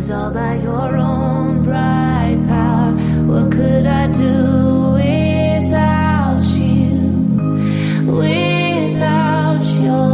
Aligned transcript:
is 0.00 0.10
all 0.10 0.32
by 0.32 0.54
your 0.54 0.96
own 0.96 1.62
bright 1.62 2.42
power. 2.48 2.92
What 3.26 3.52
could 3.52 3.84
I 3.84 4.06
do 4.10 4.92
without 4.94 6.42
you? 6.56 6.90
Without 8.10 9.62
your 9.84 10.08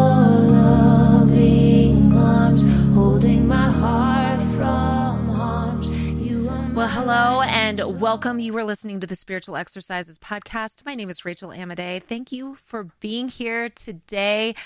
loving 0.59 2.13
arms, 2.13 2.65
holding 2.95 3.47
my 3.47 3.71
heart 3.71 4.43
from 4.57 5.29
harms. 5.29 5.89
You 5.89 6.49
are 6.49 6.73
Well, 6.73 6.89
hello 6.89 7.43
and 7.43 8.01
welcome. 8.01 8.41
You 8.41 8.57
are 8.57 8.65
listening 8.65 8.99
to 8.99 9.07
the 9.07 9.15
Spiritual 9.15 9.55
Exercises 9.55 10.19
podcast. 10.19 10.85
My 10.85 10.97
name 10.97 11.11
is 11.11 11.25
Rachel 11.25 11.51
Amadei. 11.51 12.03
Thank 12.03 12.33
you 12.33 12.57
for 12.57 12.89
being 12.99 13.29
here 13.29 13.69
today. 13.69 14.57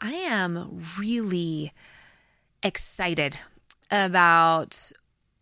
I 0.00 0.12
am 0.12 0.82
really 0.98 1.74
excited 2.62 3.38
about 3.90 4.92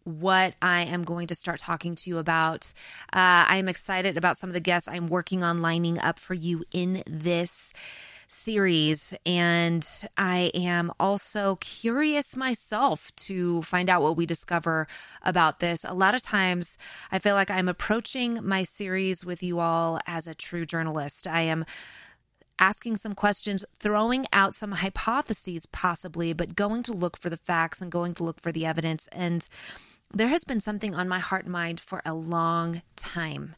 what 0.04 0.54
I 0.62 0.82
am 0.82 1.02
going 1.02 1.26
to 1.26 1.34
start 1.34 1.60
talking 1.60 1.94
to 1.96 2.10
you 2.10 2.18
about. 2.18 2.72
Uh, 3.12 3.44
I 3.48 3.56
am 3.56 3.68
excited 3.68 4.16
about 4.16 4.36
some 4.38 4.48
of 4.48 4.54
the 4.54 4.60
guests 4.60 4.88
I'm 4.88 5.08
working 5.08 5.42
on 5.42 5.60
lining 5.60 5.98
up 5.98 6.18
for 6.18 6.34
you 6.34 6.64
in 6.72 7.02
this 7.06 7.74
series. 8.26 9.14
And 9.24 9.86
I 10.16 10.50
am 10.54 10.92
also 11.00 11.56
curious 11.56 12.36
myself 12.36 13.14
to 13.16 13.62
find 13.62 13.88
out 13.88 14.02
what 14.02 14.16
we 14.16 14.26
discover 14.26 14.86
about 15.22 15.60
this. 15.60 15.84
A 15.84 15.94
lot 15.94 16.14
of 16.14 16.22
times, 16.22 16.78
I 17.10 17.18
feel 17.18 17.34
like 17.34 17.50
I'm 17.50 17.68
approaching 17.68 18.40
my 18.42 18.62
series 18.62 19.24
with 19.24 19.42
you 19.42 19.58
all 19.58 19.98
as 20.06 20.26
a 20.26 20.34
true 20.34 20.66
journalist. 20.66 21.26
I 21.26 21.42
am 21.42 21.64
asking 22.58 22.96
some 22.96 23.14
questions, 23.14 23.64
throwing 23.78 24.26
out 24.32 24.54
some 24.54 24.72
hypotheses, 24.72 25.66
possibly, 25.66 26.32
but 26.32 26.56
going 26.56 26.82
to 26.84 26.92
look 26.92 27.16
for 27.16 27.30
the 27.30 27.36
facts 27.36 27.80
and 27.80 27.91
going 27.91 28.14
to 28.14 28.24
look 28.24 28.41
for 28.41 28.52
the 28.52 28.66
evidence. 28.66 29.08
And 29.12 29.48
there 30.12 30.28
has 30.28 30.44
been 30.44 30.60
something 30.60 30.94
on 30.94 31.08
my 31.08 31.18
heart 31.18 31.44
and 31.44 31.52
mind 31.52 31.80
for 31.80 32.02
a 32.05 32.14
long 32.14 32.83
time. 32.96 33.55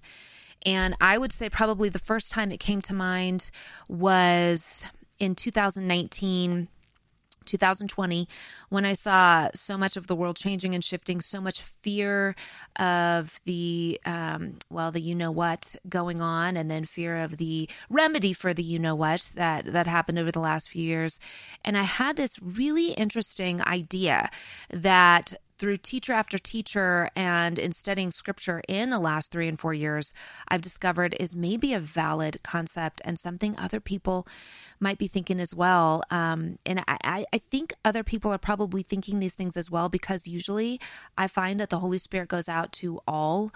And 0.66 0.94
I 1.00 1.16
would 1.16 1.32
say 1.32 1.48
probably 1.48 1.88
the 1.88 1.98
first 1.98 2.30
time 2.30 2.52
it 2.52 2.60
came 2.60 2.82
to 2.82 2.94
mind 2.94 3.50
was 3.88 4.84
in 5.18 5.34
2019. 5.34 6.68
2020 7.50 8.28
when 8.68 8.84
i 8.84 8.92
saw 8.92 9.48
so 9.54 9.76
much 9.76 9.96
of 9.96 10.06
the 10.06 10.16
world 10.16 10.36
changing 10.36 10.74
and 10.74 10.84
shifting 10.84 11.20
so 11.20 11.40
much 11.40 11.60
fear 11.60 12.34
of 12.76 13.40
the 13.44 14.00
um, 14.04 14.54
well 14.70 14.90
the 14.90 15.00
you 15.00 15.14
know 15.14 15.30
what 15.30 15.74
going 15.88 16.22
on 16.22 16.56
and 16.56 16.70
then 16.70 16.84
fear 16.84 17.16
of 17.16 17.36
the 17.36 17.68
remedy 17.88 18.32
for 18.32 18.54
the 18.54 18.62
you 18.62 18.78
know 18.78 18.94
what 18.94 19.32
that 19.34 19.64
that 19.72 19.86
happened 19.86 20.18
over 20.18 20.30
the 20.30 20.40
last 20.40 20.70
few 20.70 20.82
years. 20.82 21.18
And 21.64 21.76
i 21.76 21.82
had 21.82 22.16
this 22.16 22.38
really 22.40 22.92
interesting 22.92 23.60
idea 23.62 24.30
that 24.70 25.34
through 25.60 25.76
teacher 25.76 26.14
after 26.14 26.38
teacher 26.38 27.10
and 27.14 27.58
in 27.58 27.70
studying 27.70 28.10
scripture 28.10 28.62
in 28.66 28.88
the 28.88 28.98
last 28.98 29.30
three 29.30 29.46
and 29.46 29.60
four 29.60 29.74
years, 29.74 30.14
I've 30.48 30.62
discovered 30.62 31.14
is 31.20 31.36
maybe 31.36 31.74
a 31.74 31.78
valid 31.78 32.40
concept 32.42 33.02
and 33.04 33.18
something 33.18 33.54
other 33.58 33.78
people 33.78 34.26
might 34.80 34.96
be 34.96 35.06
thinking 35.06 35.38
as 35.38 35.54
well. 35.54 36.02
Um, 36.10 36.58
and 36.64 36.82
I, 36.88 37.26
I 37.30 37.38
think 37.38 37.74
other 37.84 38.02
people 38.02 38.32
are 38.32 38.38
probably 38.38 38.82
thinking 38.82 39.18
these 39.18 39.34
things 39.34 39.58
as 39.58 39.70
well 39.70 39.90
because 39.90 40.26
usually 40.26 40.80
I 41.18 41.28
find 41.28 41.60
that 41.60 41.68
the 41.68 41.80
Holy 41.80 41.98
Spirit 41.98 42.30
goes 42.30 42.48
out 42.48 42.72
to 42.80 43.00
all 43.06 43.52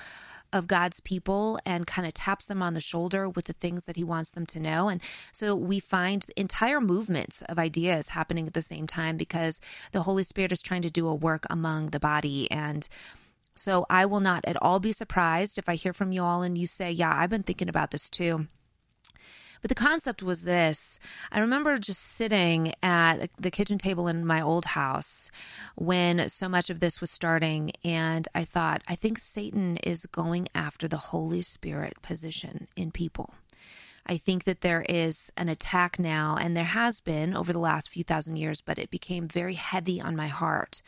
of 0.55 0.69
God's 0.69 1.01
people 1.01 1.59
and 1.67 1.87
kind 1.87 2.07
of 2.07 2.15
taps 2.15 2.47
them 2.47 2.63
on 2.63 2.73
the 2.75 2.81
shoulder 2.81 3.29
with 3.29 3.47
the 3.47 3.53
things 3.53 3.85
that 3.85 3.97
he 3.97 4.05
wants 4.05 4.31
them 4.31 4.47
to 4.47 4.61
know. 4.61 4.89
And 4.89 5.03
so 5.33 5.55
we 5.55 5.81
find 5.81 6.25
entire 6.37 6.81
movements 6.81 7.43
of 7.43 7.59
ideas 7.59 8.09
happening 8.09 8.47
at 8.47 8.55
the 8.55 8.63
same 8.63 8.87
time 8.87 9.17
because 9.17 9.61
the 9.91 10.03
Holy 10.03 10.23
Spirit 10.23 10.53
is 10.53 10.63
trying 10.63 10.83
to 10.83 10.91
do 10.91 11.09
a 11.09 11.15
work 11.15 11.45
among 11.51 11.89
the 11.89 12.01
body. 12.01 12.49
And 12.53 12.89
so 13.57 13.85
I 13.91 14.07
will 14.07 14.21
not 14.21 14.45
at 14.45 14.61
all 14.63 14.79
be 14.79 14.93
surprised 14.93 15.59
if 15.59 15.69
I 15.69 15.75
hear 15.75 15.93
from 15.93 16.13
you 16.13 16.23
all 16.23 16.43
and 16.43 16.57
you 16.57 16.69
say, 16.69 16.93
Yeah, 16.93 17.13
I've 17.15 17.31
been 17.31 17.43
thinking 17.43 17.69
about 17.69 17.91
this 17.91 18.09
too. 18.09 18.47
But 19.65 19.71
the 19.71 19.83
concept 19.83 20.23
was 20.23 20.43
this 20.43 21.01
I 21.33 21.41
remember 21.41 21.79
just 21.79 22.03
sitting 22.03 22.75
at 22.83 23.31
the 23.39 23.51
kitchen 23.51 23.79
table 23.79 24.09
in 24.09 24.27
my 24.27 24.43
old 24.43 24.67
house 24.67 25.31
when 25.75 26.29
so 26.29 26.51
much 26.51 26.69
of 26.69 26.81
this 26.81 27.01
was 27.01 27.11
starting, 27.11 27.73
and 27.83 28.29
I 28.35 28.45
thought, 28.45 28.83
I 28.87 28.95
think 28.95 29.19
Satan 29.19 29.79
is 29.79 30.05
going 30.05 30.49
after 30.55 30.87
the 30.87 30.99
Holy 30.99 31.41
Spirit 31.41 31.95
position 32.03 32.69
in 32.77 32.91
people. 32.91 33.33
I 34.05 34.19
think 34.19 34.45
that 34.45 34.61
there 34.61 34.85
is 34.87 35.33
an 35.35 35.49
attack 35.49 35.99
now, 35.99 36.37
and 36.39 36.55
there 36.55 36.65
has 36.65 37.01
been 37.01 37.35
over 37.35 37.51
the 37.51 37.59
last 37.59 37.89
few 37.89 38.05
thousand 38.05 38.37
years, 38.37 38.61
but 38.61 38.79
it 38.79 38.91
became 38.91 39.27
very 39.27 39.55
heavy 39.55 39.99
on 39.99 40.15
my 40.15 40.29
heart 40.29 40.83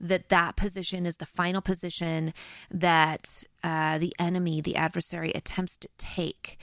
that 0.00 0.28
that 0.28 0.56
position 0.56 1.06
is 1.06 1.16
the 1.16 1.26
final 1.26 1.60
position 1.60 2.32
that 2.70 3.44
uh, 3.62 3.98
the 3.98 4.14
enemy, 4.18 4.60
the 4.60 4.76
adversary, 4.76 5.30
attempts 5.32 5.76
to 5.76 5.88
take. 5.98 6.58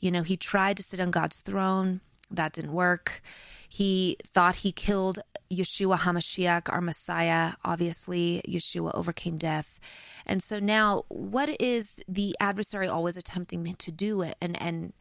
You 0.00 0.10
know, 0.10 0.22
he 0.22 0.36
tried 0.36 0.76
to 0.78 0.82
sit 0.82 1.00
on 1.00 1.10
God's 1.10 1.38
throne. 1.38 2.00
That 2.30 2.52
didn't 2.52 2.72
work. 2.72 3.22
He 3.68 4.16
thought 4.24 4.56
he 4.56 4.72
killed 4.72 5.20
Yeshua 5.50 5.98
HaMashiach, 5.98 6.72
our 6.72 6.80
Messiah. 6.80 7.54
Obviously, 7.64 8.42
Yeshua 8.48 8.92
overcame 8.94 9.36
death. 9.36 9.80
And 10.26 10.42
so 10.42 10.60
now, 10.60 11.04
what 11.08 11.60
is 11.60 11.98
the 12.06 12.36
adversary 12.40 12.86
always 12.86 13.16
attempting 13.16 13.74
to 13.74 13.90
do? 13.90 14.22
It 14.22 14.36
and 14.40 14.60
and 14.60 14.92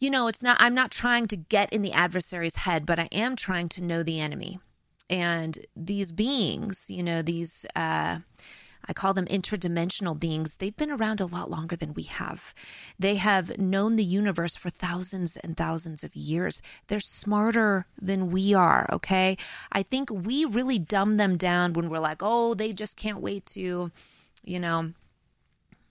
you 0.00 0.10
know, 0.10 0.26
it's 0.26 0.42
not. 0.42 0.56
I'm 0.58 0.74
not 0.74 0.90
trying 0.90 1.26
to 1.26 1.36
get 1.36 1.72
in 1.72 1.82
the 1.82 1.92
adversary's 1.92 2.56
head, 2.56 2.86
but 2.86 2.98
I 2.98 3.08
am 3.12 3.36
trying 3.36 3.68
to 3.70 3.84
know 3.84 4.02
the 4.02 4.20
enemy. 4.20 4.58
And 5.08 5.58
these 5.76 6.12
beings, 6.12 6.86
you 6.88 7.02
know, 7.02 7.22
these. 7.22 7.66
Uh, 7.76 8.18
I 8.88 8.92
call 8.92 9.14
them 9.14 9.26
interdimensional 9.26 10.18
beings. 10.18 10.56
They've 10.56 10.76
been 10.76 10.90
around 10.90 11.20
a 11.20 11.26
lot 11.26 11.50
longer 11.50 11.76
than 11.76 11.94
we 11.94 12.04
have. 12.04 12.54
They 12.98 13.16
have 13.16 13.58
known 13.58 13.96
the 13.96 14.04
universe 14.04 14.56
for 14.56 14.70
thousands 14.70 15.36
and 15.36 15.56
thousands 15.56 16.02
of 16.04 16.16
years. 16.16 16.60
They're 16.88 17.00
smarter 17.00 17.86
than 18.00 18.30
we 18.30 18.54
are, 18.54 18.88
okay? 18.92 19.36
I 19.70 19.82
think 19.82 20.10
we 20.10 20.44
really 20.44 20.78
dumb 20.78 21.16
them 21.16 21.36
down 21.36 21.72
when 21.72 21.88
we're 21.88 21.98
like, 21.98 22.22
oh, 22.22 22.54
they 22.54 22.72
just 22.72 22.96
can't 22.96 23.20
wait 23.20 23.46
to, 23.46 23.90
you 24.44 24.60
know, 24.60 24.92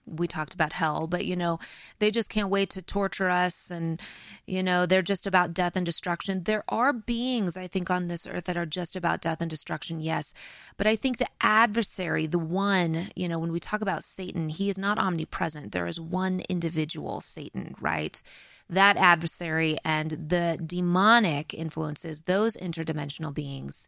we 0.06 0.28
talked 0.28 0.53
about 0.53 0.73
hell, 0.73 1.07
but 1.07 1.25
you 1.25 1.35
know, 1.35 1.59
they 2.00 2.12
just 2.12 2.29
can't 2.29 2.50
wait 2.50 2.69
to 2.72 2.81
torture 2.81 3.29
us 3.29 3.72
and 3.72 4.01
you 4.45 4.63
know, 4.63 4.85
they're 4.85 5.01
just 5.01 5.28
about 5.28 5.53
death 5.53 5.75
and 5.75 5.85
destruction. 5.85 6.44
There 6.44 6.63
are 6.67 6.91
beings 6.94 7.56
I 7.57 7.67
think 7.67 7.89
on 7.89 8.07
this 8.07 8.28
earth 8.28 8.45
that 8.45 8.57
are 8.57 8.66
just 8.66 8.95
about 8.95 9.22
death 9.22 9.41
and 9.41 9.50
destruction, 9.50 10.00
yes. 10.00 10.34
But 10.78 10.88
I 10.88 10.95
think 10.95 11.17
the 11.17 11.28
adversary, 11.40 12.28
the 12.28 12.40
one, 12.40 13.09
you 13.16 13.29
know, 13.29 13.40
when 13.40 13.51
we 13.51 13.59
talk 13.59 13.81
about 13.81 14.03
Satan, 14.03 14.50
he 14.50 14.69
is 14.69 14.78
not 14.78 15.00
omnipresent. 15.00 15.72
There 15.72 15.88
is 15.88 16.00
one 16.00 16.41
individual, 16.50 17.22
Satan, 17.22 17.75
right? 17.79 18.22
That 18.69 18.97
adversary 18.97 19.78
and 19.85 20.11
the 20.11 20.59
demonic 20.66 21.53
influences, 21.53 22.23
those 22.23 22.57
interdimensional 22.57 23.34
beings, 23.34 23.88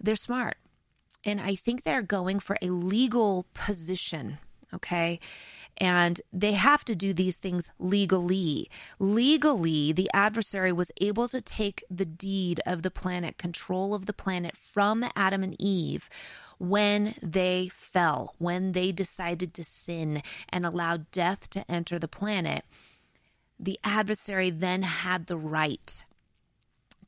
they're 0.00 0.16
smart. 0.16 0.56
And 1.24 1.40
I 1.40 1.54
think 1.54 1.82
they're 1.82 2.02
going 2.02 2.40
for 2.40 2.56
a 2.60 2.70
legal 2.70 3.46
position 3.54 4.38
okay? 4.74 5.20
And 5.78 6.20
they 6.32 6.52
have 6.52 6.84
to 6.84 6.94
do 6.94 7.12
these 7.12 7.38
things 7.38 7.72
legally. 7.78 8.70
Legally, 8.98 9.92
the 9.92 10.10
adversary 10.12 10.72
was 10.72 10.92
able 11.00 11.28
to 11.28 11.40
take 11.40 11.82
the 11.90 12.04
deed 12.04 12.60
of 12.66 12.82
the 12.82 12.90
planet, 12.90 13.38
control 13.38 13.94
of 13.94 14.06
the 14.06 14.12
planet 14.12 14.56
from 14.56 15.04
Adam 15.16 15.42
and 15.42 15.56
Eve 15.58 16.08
when 16.58 17.14
they 17.22 17.68
fell, 17.72 18.34
when 18.38 18.72
they 18.72 18.92
decided 18.92 19.54
to 19.54 19.64
sin 19.64 20.22
and 20.48 20.64
allowed 20.64 21.10
death 21.10 21.48
to 21.50 21.68
enter 21.70 21.98
the 21.98 22.08
planet. 22.08 22.64
The 23.58 23.78
adversary 23.82 24.50
then 24.50 24.82
had 24.82 25.26
the 25.26 25.36
right 25.36 26.04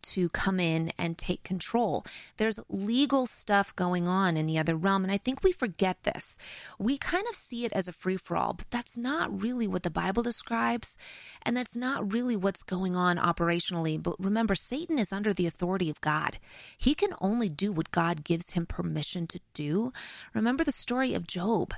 to 0.04 0.28
come 0.30 0.60
in 0.60 0.92
and 0.98 1.18
take 1.18 1.42
control. 1.42 2.04
There's 2.36 2.60
legal 2.68 3.26
stuff 3.26 3.74
going 3.76 4.06
on 4.06 4.36
in 4.36 4.46
the 4.46 4.58
other 4.58 4.76
realm. 4.76 5.04
And 5.04 5.12
I 5.12 5.18
think 5.18 5.42
we 5.42 5.52
forget 5.52 6.02
this. 6.02 6.38
We 6.78 6.98
kind 6.98 7.24
of 7.28 7.34
see 7.34 7.64
it 7.64 7.72
as 7.72 7.88
a 7.88 7.92
free 7.92 8.16
for 8.16 8.36
all, 8.36 8.54
but 8.54 8.70
that's 8.70 8.96
not 8.96 9.42
really 9.42 9.66
what 9.66 9.82
the 9.82 9.90
Bible 9.90 10.22
describes. 10.22 10.96
And 11.42 11.56
that's 11.56 11.76
not 11.76 12.12
really 12.12 12.36
what's 12.36 12.62
going 12.62 12.96
on 12.96 13.16
operationally. 13.16 14.02
But 14.02 14.16
remember, 14.18 14.54
Satan 14.54 14.98
is 14.98 15.12
under 15.12 15.32
the 15.32 15.46
authority 15.46 15.90
of 15.90 16.00
God. 16.00 16.38
He 16.76 16.94
can 16.94 17.14
only 17.20 17.48
do 17.48 17.72
what 17.72 17.90
God 17.90 18.24
gives 18.24 18.50
him 18.50 18.66
permission 18.66 19.26
to 19.28 19.40
do. 19.52 19.92
Remember 20.32 20.64
the 20.64 20.72
story 20.72 21.14
of 21.14 21.26
Job 21.26 21.74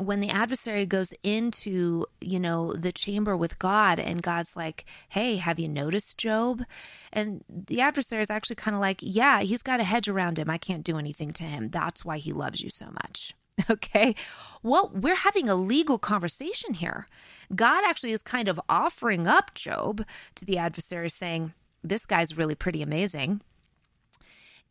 when 0.00 0.20
the 0.20 0.30
adversary 0.30 0.86
goes 0.86 1.12
into 1.22 2.06
you 2.20 2.40
know 2.40 2.72
the 2.72 2.92
chamber 2.92 3.36
with 3.36 3.58
god 3.58 3.98
and 3.98 4.22
god's 4.22 4.56
like 4.56 4.84
hey 5.08 5.36
have 5.36 5.58
you 5.58 5.68
noticed 5.68 6.18
job? 6.18 6.64
And 7.12 7.44
the 7.48 7.80
adversary 7.80 8.22
is 8.22 8.30
actually 8.30 8.56
kind 8.56 8.74
of 8.74 8.80
like 8.80 9.00
yeah 9.02 9.40
he's 9.40 9.62
got 9.62 9.80
a 9.80 9.84
hedge 9.84 10.08
around 10.08 10.38
him. 10.38 10.50
I 10.50 10.58
can't 10.58 10.84
do 10.84 10.98
anything 10.98 11.32
to 11.34 11.44
him. 11.44 11.70
That's 11.70 12.04
why 12.04 12.18
he 12.18 12.32
loves 12.32 12.60
you 12.60 12.70
so 12.70 12.86
much. 12.86 13.34
Okay? 13.70 14.14
Well 14.62 14.90
we're 14.94 15.16
having 15.16 15.48
a 15.48 15.54
legal 15.54 15.98
conversation 15.98 16.74
here. 16.74 17.06
God 17.54 17.84
actually 17.84 18.12
is 18.12 18.22
kind 18.22 18.48
of 18.48 18.60
offering 18.68 19.26
up 19.26 19.54
job 19.54 20.04
to 20.36 20.44
the 20.44 20.58
adversary 20.58 21.10
saying 21.10 21.52
this 21.82 22.06
guy's 22.06 22.36
really 22.36 22.54
pretty 22.54 22.82
amazing 22.82 23.42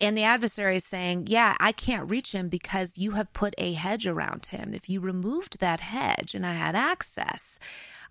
And 0.01 0.17
the 0.17 0.23
adversary 0.23 0.77
is 0.77 0.85
saying, 0.85 1.25
Yeah, 1.27 1.55
I 1.59 1.71
can't 1.71 2.09
reach 2.09 2.31
him 2.31 2.47
because 2.47 2.97
you 2.97 3.11
have 3.11 3.33
put 3.33 3.53
a 3.57 3.73
hedge 3.73 4.07
around 4.07 4.47
him. 4.47 4.73
If 4.73 4.89
you 4.89 4.99
removed 5.01 5.59
that 5.59 5.81
hedge 5.81 6.33
and 6.33 6.45
I 6.45 6.53
had 6.53 6.75
access, 6.75 7.59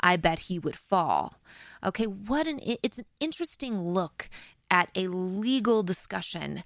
I 0.00 0.16
bet 0.16 0.40
he 0.40 0.58
would 0.58 0.76
fall. 0.76 1.40
Okay, 1.82 2.06
what 2.06 2.46
an 2.46 2.60
it's 2.62 2.98
an 2.98 3.06
interesting 3.20 3.80
look 3.80 4.28
at 4.70 4.90
a 4.94 5.08
legal 5.08 5.82
discussion. 5.82 6.62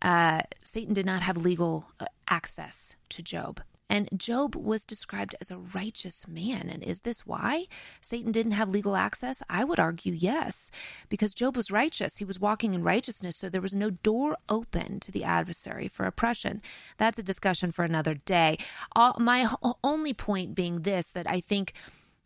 Uh, 0.00 0.42
Satan 0.64 0.94
did 0.94 1.06
not 1.06 1.22
have 1.22 1.36
legal 1.36 1.88
uh, 1.98 2.06
access 2.28 2.96
to 3.08 3.22
Job. 3.22 3.60
And 3.88 4.08
Job 4.16 4.56
was 4.56 4.84
described 4.84 5.34
as 5.40 5.50
a 5.50 5.58
righteous 5.58 6.26
man. 6.26 6.68
And 6.72 6.82
is 6.82 7.02
this 7.02 7.26
why 7.26 7.66
Satan 8.00 8.32
didn't 8.32 8.52
have 8.52 8.68
legal 8.68 8.96
access? 8.96 9.42
I 9.48 9.64
would 9.64 9.78
argue 9.78 10.12
yes, 10.12 10.70
because 11.08 11.34
Job 11.34 11.56
was 11.56 11.70
righteous. 11.70 12.16
He 12.16 12.24
was 12.24 12.40
walking 12.40 12.74
in 12.74 12.82
righteousness, 12.82 13.36
so 13.36 13.48
there 13.48 13.60
was 13.60 13.74
no 13.74 13.90
door 13.90 14.36
open 14.48 15.00
to 15.00 15.12
the 15.12 15.24
adversary 15.24 15.88
for 15.88 16.04
oppression. 16.04 16.62
That's 16.98 17.18
a 17.18 17.22
discussion 17.22 17.70
for 17.70 17.84
another 17.84 18.14
day. 18.14 18.58
Uh, 18.94 19.12
my 19.18 19.48
only 19.84 20.12
point 20.12 20.54
being 20.54 20.82
this 20.82 21.12
that 21.12 21.30
I 21.30 21.40
think 21.40 21.72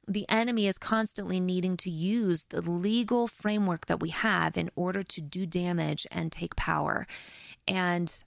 the 0.09 0.29
enemy 0.29 0.67
is 0.67 0.79
constantly 0.79 1.39
needing 1.39 1.77
to 1.77 1.91
use 1.91 2.45
the 2.45 2.63
legal 2.63 3.29
framework 3.29 3.87
that 3.87 4.01
we 4.01 4.09
have 4.09 4.57
in 4.57 4.71
order 4.75 5.03
to 5.05 5.21
do 5.21 5.47
damage 5.47 6.07
and 6.11 6.33
take 6.33 6.57
power. 6.57 7.07
And 7.69 8.25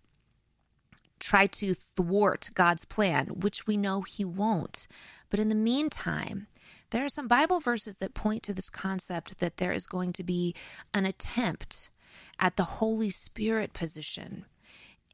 try 1.23 1.47
to 1.47 1.73
thwart 1.73 2.49
God's 2.53 2.85
plan, 2.85 3.27
which 3.27 3.65
we 3.65 3.77
know 3.77 4.01
he 4.01 4.25
won't. 4.25 4.87
But 5.29 5.39
in 5.39 5.49
the 5.49 5.55
meantime, 5.55 6.47
there 6.91 7.05
are 7.05 7.09
some 7.09 7.27
Bible 7.27 7.59
verses 7.59 7.97
that 7.97 8.13
point 8.13 8.43
to 8.43 8.53
this 8.53 8.69
concept 8.69 9.39
that 9.39 9.57
there 9.57 9.71
is 9.71 9.87
going 9.87 10.13
to 10.13 10.23
be 10.23 10.53
an 10.93 11.05
attempt 11.05 11.89
at 12.39 12.57
the 12.57 12.63
Holy 12.63 13.09
Spirit 13.09 13.73
position, 13.73 14.45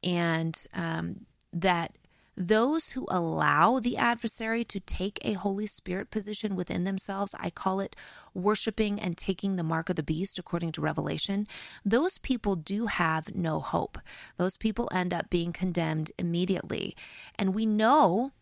and 0.02 0.66
um, 0.74 1.26
that 1.52 1.92
those 2.40 2.92
who 2.92 3.06
allow 3.10 3.78
the 3.78 3.98
adversary 3.98 4.64
to 4.64 4.80
take 4.80 5.18
a 5.20 5.34
Holy 5.34 5.66
Spirit 5.66 6.10
position 6.10 6.56
within 6.56 6.84
themselves, 6.84 7.34
I 7.38 7.50
call 7.50 7.80
it 7.80 7.94
worshiping 8.32 8.98
and 8.98 9.14
taking 9.14 9.56
the 9.56 9.62
mark 9.62 9.90
of 9.90 9.96
the 9.96 10.02
beast, 10.02 10.38
according 10.38 10.72
to 10.72 10.80
Revelation, 10.80 11.46
those 11.84 12.16
people 12.16 12.56
do 12.56 12.86
have 12.86 13.34
no 13.34 13.60
hope. 13.60 13.98
Those 14.38 14.56
people 14.56 14.88
end 14.90 15.12
up 15.12 15.28
being 15.28 15.52
condemned 15.52 16.12
immediately. 16.18 16.96
And 17.36 17.54
we 17.54 17.66
know 17.66 18.32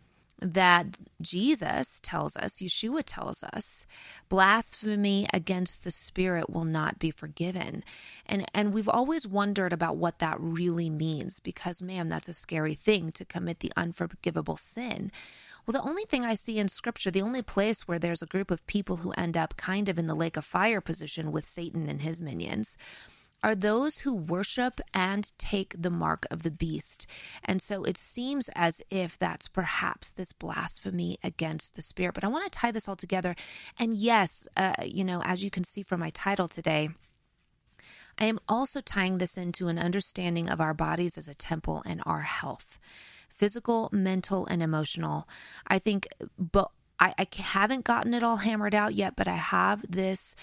that 0.41 0.99
Jesus 1.21 2.01
tells 2.01 2.37
us, 2.37 2.61
Yeshua 2.63 3.03
tells 3.05 3.43
us, 3.43 3.87
blasphemy 4.29 5.27
against 5.33 5.85
the 5.85 5.91
Spirit 5.91 6.49
will 6.49 6.65
not 6.65 6.99
be 6.99 7.11
forgiven. 7.11 7.83
And, 8.27 8.47
and 8.55 8.73
we've 8.73 8.89
always 8.89 9.27
wondered 9.27 9.73
about 9.73 9.97
what 9.97 10.21
that 10.21 10.41
really 10.41 10.91
means 10.91 11.41
because, 11.41 11.83
man, 11.83 12.09
that's 12.09 12.29
a 12.29 12.33
scary 12.33 12.75
thing 12.75 13.11
to 13.13 13.25
commit 13.25 13.61
the 13.61 13.73
unforgivable 13.77 14.57
sin. 14.57 15.11
Well, 15.67 15.73
the 15.73 15.89
only 15.89 16.05
thing 16.05 16.25
I 16.25 16.35
see 16.35 16.59
in 16.59 16.69
scripture, 16.69 17.11
the 17.11 17.23
only 17.23 17.43
place 17.43 17.87
where 17.87 17.99
there's 17.99 18.23
a 18.23 18.27
group 18.27 18.51
of 18.51 18.67
people 18.67 18.97
who 18.97 19.11
end 19.13 19.37
up 19.37 19.57
kind 19.57 19.89
of 19.89 19.99
in 19.99 20.07
the 20.07 20.15
lake 20.15 20.37
of 20.37 20.45
fire 20.45 20.81
position 20.81 21.33
with 21.33 21.47
Satan 21.47 21.89
and 21.89 22.01
his 22.01 22.23
minions 22.23 22.79
are 23.43 23.55
those 23.55 23.99
who 23.99 24.15
worship 24.15 24.81
and 24.93 25.33
take 25.39 25.75
the 25.79 25.91
mark 25.91 26.27
of 26.31 26.43
the 26.43 26.51
beast. 26.51 27.07
And 27.45 27.63
so 27.63 27.85
it 27.85 27.97
seems 27.97 28.51
as 28.55 28.83
if 28.91 29.19
that's 29.19 29.49
perhaps 29.49 30.13
this 30.13 30.33
blasphemy 30.33 31.19
against 31.23 31.77
the 31.77 31.83
spirit. 31.83 32.15
But 32.15 32.25
I 32.25 32.29
want 32.29 32.45
to 32.45 32.59
tie 32.59 32.73
this 32.73 32.89
all 32.89 32.97
together. 32.97 33.37
And 33.79 33.95
yes, 33.95 34.47
uh, 34.57 34.73
you 34.85 35.05
know, 35.05 35.23
as 35.23 35.45
you 35.45 35.51
can 35.51 35.65
see 35.65 35.83
from 35.83 36.01
my 36.01 36.11
title 36.11 36.49
today, 36.49 36.91
I 38.19 38.25
am 38.25 38.41
also 38.49 38.81
tying 38.81 39.19
this 39.19 39.39
into 39.39 39.69
an 39.69 39.79
understanding 39.79 40.51
of 40.51 40.61
our 40.61 40.75
bodies 40.75 41.17
as 41.17 41.29
a 41.29 41.35
temple 41.35 41.83
and 41.87 42.03
our 42.05 42.23
health 42.23 42.79
physical, 43.29 43.89
mental, 43.93 44.47
and 44.47 44.61
emotional. 44.61 45.29
I 45.69 45.79
think, 45.79 46.09
but 46.37 46.73
I, 46.99 47.15
I 47.17 47.27
haven't 47.37 47.85
gotten 47.85 48.13
it 48.13 48.25
all 48.25 48.39
hammered 48.39 48.75
out 48.75 48.95
yet, 48.95 49.15
but 49.15 49.29
I 49.29 49.37
have 49.37 49.85
this 49.89 50.35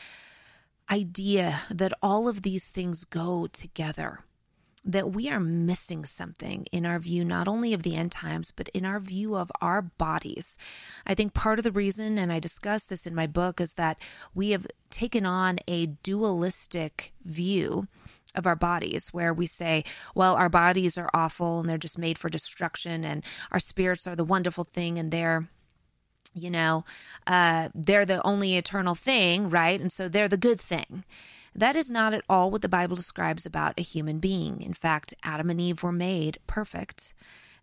idea 0.89 1.61
that 1.69 1.93
all 2.01 2.27
of 2.27 2.41
these 2.41 2.69
things 2.69 3.03
go 3.03 3.47
together, 3.47 4.19
that 4.83 5.11
we 5.11 5.29
are 5.29 5.39
missing 5.39 6.05
something 6.05 6.65
in 6.71 6.85
our 6.85 6.99
view, 6.99 7.25
not 7.25 7.47
only 7.47 7.73
of 7.73 7.83
the 7.83 7.95
end 7.95 8.11
times, 8.11 8.51
but 8.51 8.69
in 8.69 8.85
our 8.85 8.99
view 8.99 9.35
of 9.35 9.51
our 9.61 9.81
bodies. 9.81 10.57
I 11.07 11.15
think 11.15 11.33
part 11.33 11.57
of 11.57 11.63
the 11.63 11.71
reason, 11.71 12.17
and 12.19 12.31
I 12.31 12.39
discuss 12.39 12.85
this 12.85 13.07
in 13.07 13.15
my 13.15 13.25
book, 13.25 13.59
is 13.59 13.73
that 13.73 13.97
we 14.35 14.51
have 14.51 14.67
taken 14.91 15.25
on 15.25 15.57
a 15.67 15.87
dualistic 15.87 17.13
view 17.23 17.87
of 18.35 18.45
our 18.45 18.55
bodies 18.55 19.09
where 19.11 19.33
we 19.33 19.47
say, 19.47 19.83
well, 20.13 20.35
our 20.35 20.49
bodies 20.49 20.97
are 20.97 21.09
awful 21.13 21.61
and 21.61 21.69
they're 21.69 21.77
just 21.77 21.97
made 21.97 22.17
for 22.17 22.29
destruction, 22.29 23.03
and 23.03 23.23
our 23.51 23.59
spirits 23.59 24.05
are 24.05 24.15
the 24.15 24.23
wonderful 24.23 24.65
thing 24.65 24.99
and 24.99 25.09
they're 25.09 25.47
you 26.35 26.51
know, 26.51 26.83
uh, 27.25 27.69
they're 27.73 28.05
the 28.05 28.25
only 28.25 28.57
eternal 28.57 28.93
thing, 28.93 29.49
right? 29.49 29.79
And 29.79 29.91
so 29.91 30.07
they're 30.07 30.27
the 30.27 30.37
good 30.37 30.59
thing. 30.59 31.05
That 31.55 31.77
is 31.77 31.89
not 31.89 32.13
at 32.13 32.25
all 32.29 32.51
what 32.51 32.61
the 32.61 32.69
Bible 32.69 32.97
describes 32.97 33.45
about 33.45 33.79
a 33.79 33.81
human 33.81 34.19
being. 34.19 34.61
In 34.61 34.73
fact, 34.73 35.13
Adam 35.23 35.49
and 35.49 35.61
Eve 35.61 35.81
were 35.81 35.93
made 35.93 36.37
perfect. 36.47 37.13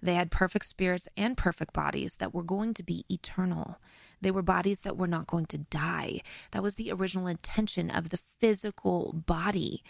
They 0.02 0.14
had 0.14 0.30
perfect 0.30 0.64
spirits 0.64 1.08
and 1.16 1.36
perfect 1.36 1.74
bodies 1.74 2.16
that 2.18 2.34
were 2.34 2.42
going 2.42 2.72
to 2.74 2.82
be 2.82 3.04
eternal. 3.10 3.76
They 4.22 4.30
were 4.30 4.42
bodies 4.42 4.80
that 4.80 4.96
were 4.96 5.06
not 5.06 5.26
going 5.26 5.46
to 5.46 5.58
die. 5.58 6.20
That 6.52 6.62
was 6.62 6.76
the 6.76 6.90
original 6.90 7.26
intention 7.26 7.90
of 7.90 8.08
the 8.08 8.16
physical 8.16 9.12
body. 9.12 9.82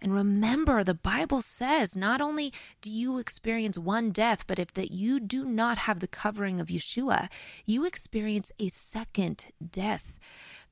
And 0.00 0.14
remember, 0.14 0.84
the 0.84 0.94
Bible 0.94 1.42
says 1.42 1.96
not 1.96 2.20
only 2.20 2.52
do 2.80 2.90
you 2.90 3.18
experience 3.18 3.76
one 3.76 4.10
death, 4.10 4.46
but 4.46 4.58
if 4.58 4.72
that 4.74 4.92
you 4.92 5.18
do 5.18 5.44
not 5.44 5.78
have 5.78 5.98
the 5.98 6.06
covering 6.06 6.60
of 6.60 6.68
Yeshua, 6.68 7.28
you 7.66 7.84
experience 7.84 8.52
a 8.60 8.68
second 8.68 9.46
death. 9.70 10.20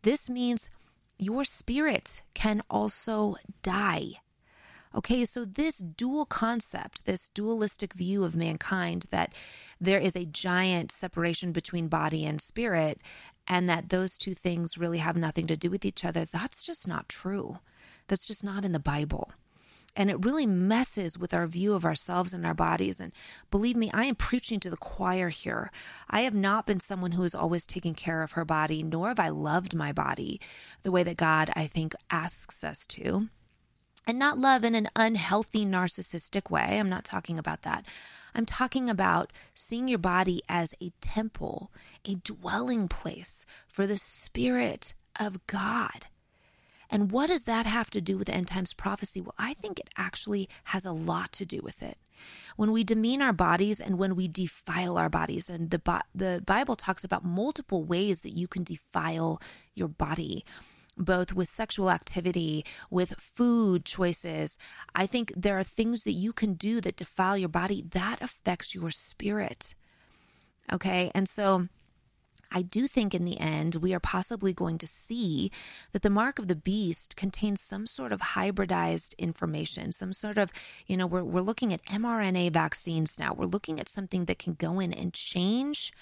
This 0.02 0.30
means 0.30 0.70
your 1.18 1.44
spirit 1.44 2.22
can 2.34 2.62
also 2.70 3.36
die. 3.62 4.20
Okay, 4.96 5.26
so 5.26 5.44
this 5.44 5.76
dual 5.76 6.24
concept, 6.24 7.04
this 7.04 7.28
dualistic 7.28 7.92
view 7.92 8.24
of 8.24 8.34
mankind 8.34 9.04
that 9.10 9.34
there 9.78 9.98
is 9.98 10.16
a 10.16 10.24
giant 10.24 10.90
separation 10.90 11.52
between 11.52 11.88
body 11.88 12.24
and 12.24 12.40
spirit, 12.40 13.02
and 13.46 13.68
that 13.68 13.90
those 13.90 14.16
two 14.16 14.34
things 14.34 14.78
really 14.78 14.98
have 14.98 15.14
nothing 15.14 15.46
to 15.48 15.56
do 15.56 15.70
with 15.70 15.84
each 15.84 16.02
other, 16.02 16.24
that's 16.24 16.62
just 16.62 16.88
not 16.88 17.10
true. 17.10 17.58
That's 18.08 18.26
just 18.26 18.42
not 18.42 18.64
in 18.64 18.72
the 18.72 18.78
Bible. 18.78 19.32
And 19.94 20.10
it 20.10 20.24
really 20.24 20.46
messes 20.46 21.18
with 21.18 21.34
our 21.34 21.46
view 21.46 21.74
of 21.74 21.84
ourselves 21.84 22.32
and 22.32 22.46
our 22.46 22.54
bodies. 22.54 22.98
And 22.98 23.12
believe 23.50 23.76
me, 23.76 23.90
I 23.92 24.04
am 24.04 24.14
preaching 24.14 24.60
to 24.60 24.70
the 24.70 24.76
choir 24.76 25.28
here. 25.28 25.70
I 26.08 26.22
have 26.22 26.34
not 26.34 26.66
been 26.66 26.80
someone 26.80 27.12
who 27.12 27.22
has 27.22 27.34
always 27.34 27.66
taken 27.66 27.94
care 27.94 28.22
of 28.22 28.32
her 28.32 28.44
body, 28.46 28.82
nor 28.82 29.08
have 29.08 29.20
I 29.20 29.28
loved 29.28 29.74
my 29.74 29.92
body 29.92 30.40
the 30.82 30.90
way 30.90 31.02
that 31.02 31.16
God, 31.18 31.50
I 31.54 31.66
think, 31.66 31.94
asks 32.10 32.64
us 32.64 32.86
to. 32.86 33.28
And 34.06 34.18
not 34.18 34.38
love 34.38 34.62
in 34.62 34.76
an 34.76 34.88
unhealthy, 34.94 35.66
narcissistic 35.66 36.48
way. 36.48 36.78
I'm 36.78 36.88
not 36.88 37.04
talking 37.04 37.38
about 37.38 37.62
that. 37.62 37.84
I'm 38.34 38.46
talking 38.46 38.88
about 38.88 39.32
seeing 39.54 39.88
your 39.88 39.98
body 39.98 40.42
as 40.48 40.74
a 40.80 40.92
temple, 41.00 41.72
a 42.04 42.14
dwelling 42.16 42.86
place 42.86 43.46
for 43.66 43.86
the 43.86 43.98
Spirit 43.98 44.94
of 45.18 45.44
God. 45.46 46.06
And 46.88 47.10
what 47.10 47.28
does 47.28 47.44
that 47.44 47.66
have 47.66 47.90
to 47.90 48.00
do 48.00 48.16
with 48.16 48.28
end 48.28 48.46
times 48.46 48.74
prophecy? 48.74 49.20
Well, 49.20 49.34
I 49.38 49.54
think 49.54 49.80
it 49.80 49.90
actually 49.96 50.48
has 50.64 50.84
a 50.84 50.92
lot 50.92 51.32
to 51.32 51.44
do 51.44 51.60
with 51.62 51.82
it. 51.82 51.98
When 52.56 52.72
we 52.72 52.84
demean 52.84 53.20
our 53.20 53.32
bodies 53.32 53.80
and 53.80 53.98
when 53.98 54.14
we 54.14 54.28
defile 54.28 54.96
our 54.96 55.08
bodies, 55.08 55.50
and 55.50 55.70
the, 55.70 56.02
the 56.14 56.42
Bible 56.46 56.76
talks 56.76 57.04
about 57.04 57.24
multiple 57.24 57.82
ways 57.82 58.22
that 58.22 58.30
you 58.30 58.46
can 58.46 58.62
defile 58.62 59.40
your 59.74 59.88
body 59.88 60.44
both 60.96 61.32
with 61.32 61.48
sexual 61.48 61.90
activity, 61.90 62.64
with 62.90 63.14
food 63.18 63.84
choices. 63.84 64.58
I 64.94 65.06
think 65.06 65.32
there 65.36 65.58
are 65.58 65.64
things 65.64 66.04
that 66.04 66.12
you 66.12 66.32
can 66.32 66.54
do 66.54 66.80
that 66.80 66.96
defile 66.96 67.36
your 67.36 67.48
body 67.48 67.84
that 67.90 68.22
affects 68.22 68.74
your 68.74 68.90
spirit. 68.90 69.74
Okay. 70.72 71.10
And 71.14 71.28
so 71.28 71.68
I 72.50 72.62
do 72.62 72.86
think 72.86 73.14
in 73.14 73.24
the 73.24 73.40
end, 73.40 73.76
we 73.76 73.94
are 73.94 74.00
possibly 74.00 74.52
going 74.52 74.78
to 74.78 74.86
see 74.86 75.50
that 75.92 76.02
the 76.02 76.10
mark 76.10 76.38
of 76.38 76.48
the 76.48 76.56
beast 76.56 77.16
contains 77.16 77.60
some 77.60 77.86
sort 77.86 78.12
of 78.12 78.20
hybridized 78.20 79.16
information, 79.18 79.92
some 79.92 80.12
sort 80.12 80.38
of, 80.38 80.52
you 80.86 80.96
know, 80.96 81.06
we're, 81.06 81.24
we're 81.24 81.40
looking 81.40 81.72
at 81.72 81.84
mRNA 81.86 82.52
vaccines 82.52 83.18
now. 83.18 83.34
We're 83.34 83.46
looking 83.46 83.80
at 83.80 83.88
something 83.88 84.26
that 84.26 84.38
can 84.38 84.54
go 84.54 84.80
in 84.80 84.92
and 84.92 85.12
change 85.12 85.92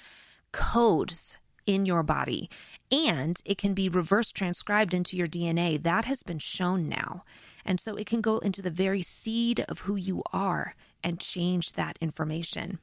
codes 0.52 1.38
in 1.66 1.86
your 1.86 2.02
body 2.02 2.48
and 2.90 3.40
it 3.44 3.58
can 3.58 3.74
be 3.74 3.88
reverse 3.88 4.30
transcribed 4.30 4.94
into 4.94 5.16
your 5.16 5.26
DNA. 5.26 5.82
That 5.82 6.04
has 6.04 6.22
been 6.22 6.38
shown 6.38 6.88
now. 6.88 7.22
And 7.64 7.80
so 7.80 7.96
it 7.96 8.06
can 8.06 8.20
go 8.20 8.38
into 8.38 8.62
the 8.62 8.70
very 8.70 9.02
seed 9.02 9.64
of 9.68 9.80
who 9.80 9.96
you 9.96 10.22
are 10.32 10.74
and 11.02 11.18
change 11.18 11.72
that 11.72 11.98
information. 12.00 12.78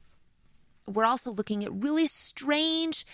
We're 0.86 1.04
also 1.04 1.30
looking 1.30 1.64
at 1.64 1.72
really 1.72 2.06
strange 2.06 3.06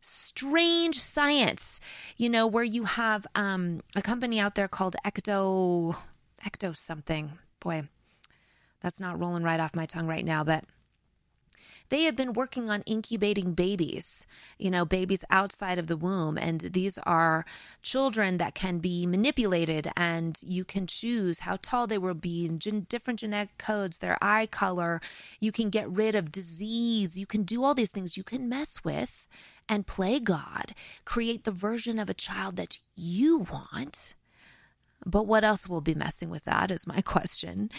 strange 0.00 1.00
science, 1.00 1.80
you 2.16 2.28
know, 2.28 2.46
where 2.46 2.64
you 2.64 2.84
have 2.84 3.26
um, 3.34 3.80
a 3.96 4.02
company 4.02 4.38
out 4.38 4.54
there 4.54 4.68
called 4.68 4.94
Ecto, 5.04 5.96
Ecto 6.44 6.76
something. 6.76 7.32
Boy, 7.60 7.88
That's 8.80 9.00
not 9.00 9.18
rolling 9.18 9.42
right 9.42 9.58
off 9.58 9.74
my 9.74 9.86
tongue 9.86 10.06
right 10.06 10.24
now, 10.24 10.44
but 10.44 10.64
they 11.88 12.02
have 12.02 12.16
been 12.16 12.32
working 12.32 12.70
on 12.70 12.82
incubating 12.82 13.52
babies, 13.52 14.26
you 14.58 14.70
know, 14.70 14.84
babies 14.84 15.24
outside 15.30 15.78
of 15.78 15.86
the 15.86 15.96
womb. 15.96 16.36
And 16.38 16.60
these 16.60 16.98
are 16.98 17.44
children 17.82 18.38
that 18.38 18.54
can 18.54 18.78
be 18.78 19.06
manipulated, 19.06 19.90
and 19.96 20.38
you 20.42 20.64
can 20.64 20.86
choose 20.86 21.40
how 21.40 21.58
tall 21.60 21.86
they 21.86 21.98
will 21.98 22.14
be, 22.14 22.48
gen- 22.48 22.86
different 22.88 23.20
genetic 23.20 23.58
codes, 23.58 23.98
their 23.98 24.18
eye 24.22 24.46
color. 24.46 25.00
You 25.40 25.52
can 25.52 25.70
get 25.70 25.90
rid 25.90 26.14
of 26.14 26.32
disease. 26.32 27.18
You 27.18 27.26
can 27.26 27.42
do 27.42 27.64
all 27.64 27.74
these 27.74 27.92
things. 27.92 28.16
You 28.16 28.24
can 28.24 28.48
mess 28.48 28.84
with 28.84 29.28
and 29.68 29.86
play 29.86 30.20
God, 30.20 30.74
create 31.04 31.44
the 31.44 31.50
version 31.50 31.98
of 31.98 32.08
a 32.08 32.14
child 32.14 32.56
that 32.56 32.78
you 32.94 33.38
want 33.38 34.14
but 35.06 35.26
what 35.26 35.44
else 35.44 35.68
will 35.68 35.80
be 35.80 35.94
messing 35.94 36.30
with 36.30 36.44
that 36.44 36.70
is 36.72 36.86
my 36.86 37.00
question. 37.02 37.70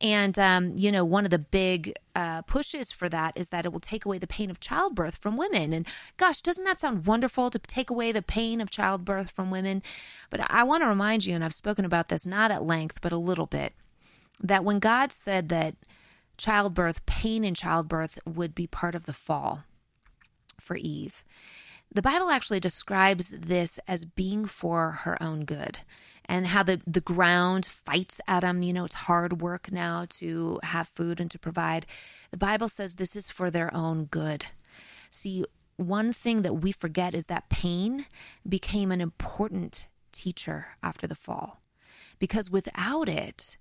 And, 0.00 0.38
um, 0.38 0.74
you 0.76 0.92
know, 0.92 1.04
one 1.04 1.24
of 1.24 1.30
the 1.30 1.38
big 1.38 1.94
uh, 2.14 2.42
pushes 2.42 2.92
for 2.92 3.08
that 3.08 3.32
is 3.36 3.48
that 3.48 3.64
it 3.64 3.72
will 3.72 3.80
take 3.80 4.04
away 4.04 4.18
the 4.18 4.26
pain 4.26 4.50
of 4.50 4.60
childbirth 4.60 5.16
from 5.16 5.38
women. 5.38 5.72
And 5.72 5.86
gosh, 6.18 6.42
doesn't 6.42 6.64
that 6.64 6.80
sound 6.80 7.06
wonderful 7.06 7.50
to 7.50 7.58
take 7.58 7.88
away 7.88 8.12
the 8.12 8.22
pain 8.22 8.60
of 8.60 8.70
childbirth 8.70 9.30
from 9.30 9.50
women? 9.50 9.82
But 10.28 10.48
I 10.50 10.62
want 10.62 10.82
to 10.82 10.88
remind 10.88 11.24
you, 11.24 11.34
and 11.34 11.42
I've 11.42 11.54
spoken 11.54 11.86
about 11.86 12.08
this 12.08 12.26
not 12.26 12.50
at 12.50 12.62
length, 12.62 13.00
but 13.00 13.12
a 13.12 13.16
little 13.16 13.46
bit, 13.46 13.72
that 14.40 14.64
when 14.64 14.78
God 14.78 15.10
said 15.10 15.48
that 15.48 15.76
childbirth, 16.36 17.06
pain 17.06 17.44
in 17.44 17.54
childbirth 17.54 18.18
would 18.26 18.54
be 18.54 18.66
part 18.66 18.94
of 18.94 19.06
the 19.06 19.12
fall 19.14 19.64
for 20.60 20.76
Eve, 20.76 21.24
the 21.94 22.02
Bible 22.02 22.28
actually 22.28 22.60
describes 22.60 23.30
this 23.30 23.78
as 23.86 24.04
being 24.04 24.44
for 24.46 24.90
her 24.90 25.22
own 25.22 25.44
good 25.44 25.78
and 26.26 26.46
how 26.46 26.62
the, 26.62 26.80
the 26.86 27.00
ground 27.00 27.66
fights 27.66 28.20
them. 28.28 28.62
You 28.62 28.72
know, 28.72 28.84
it's 28.84 28.94
hard 28.94 29.40
work 29.40 29.70
now 29.72 30.06
to 30.10 30.60
have 30.62 30.88
food 30.88 31.20
and 31.20 31.30
to 31.30 31.38
provide. 31.38 31.86
The 32.30 32.38
Bible 32.38 32.68
says 32.68 32.94
this 32.94 33.16
is 33.16 33.30
for 33.30 33.50
their 33.50 33.74
own 33.74 34.06
good. 34.06 34.46
See, 35.10 35.44
one 35.76 36.12
thing 36.12 36.42
that 36.42 36.54
we 36.54 36.72
forget 36.72 37.14
is 37.14 37.26
that 37.26 37.48
pain 37.48 38.06
became 38.48 38.92
an 38.92 39.00
important 39.00 39.88
teacher 40.12 40.68
after 40.82 41.06
the 41.06 41.14
fall. 41.14 41.60
Because 42.18 42.50
without 42.50 43.08
it, 43.08 43.56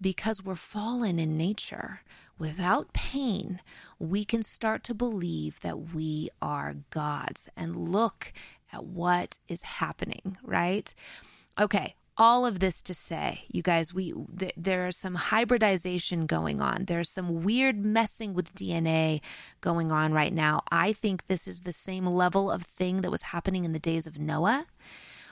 because 0.00 0.42
we're 0.44 0.54
fallen 0.54 1.18
in 1.18 1.36
nature, 1.36 2.00
without 2.38 2.92
pain, 2.92 3.60
we 3.98 4.24
can 4.24 4.42
start 4.42 4.82
to 4.84 4.94
believe 4.94 5.60
that 5.60 5.94
we 5.94 6.30
are 6.40 6.76
gods 6.90 7.48
and 7.56 7.76
look 7.76 8.32
at 8.72 8.84
what 8.84 9.38
is 9.48 9.62
happening, 9.62 10.36
right? 10.42 10.94
Okay, 11.58 11.94
all 12.18 12.44
of 12.44 12.58
this 12.58 12.82
to 12.82 12.92
say, 12.92 13.44
you 13.48 13.62
guys, 13.62 13.94
we 13.94 14.12
th- 14.38 14.52
there 14.56 14.88
is 14.88 14.98
some 14.98 15.14
hybridization 15.14 16.26
going 16.26 16.60
on. 16.60 16.84
There's 16.86 17.08
some 17.08 17.44
weird 17.44 17.82
messing 17.82 18.34
with 18.34 18.54
DNA 18.54 19.20
going 19.60 19.92
on 19.92 20.12
right 20.12 20.32
now. 20.32 20.62
I 20.70 20.92
think 20.92 21.26
this 21.28 21.46
is 21.46 21.62
the 21.62 21.72
same 21.72 22.04
level 22.06 22.50
of 22.50 22.64
thing 22.64 23.02
that 23.02 23.10
was 23.10 23.22
happening 23.22 23.64
in 23.64 23.72
the 23.72 23.78
days 23.78 24.06
of 24.06 24.18
Noah 24.18 24.66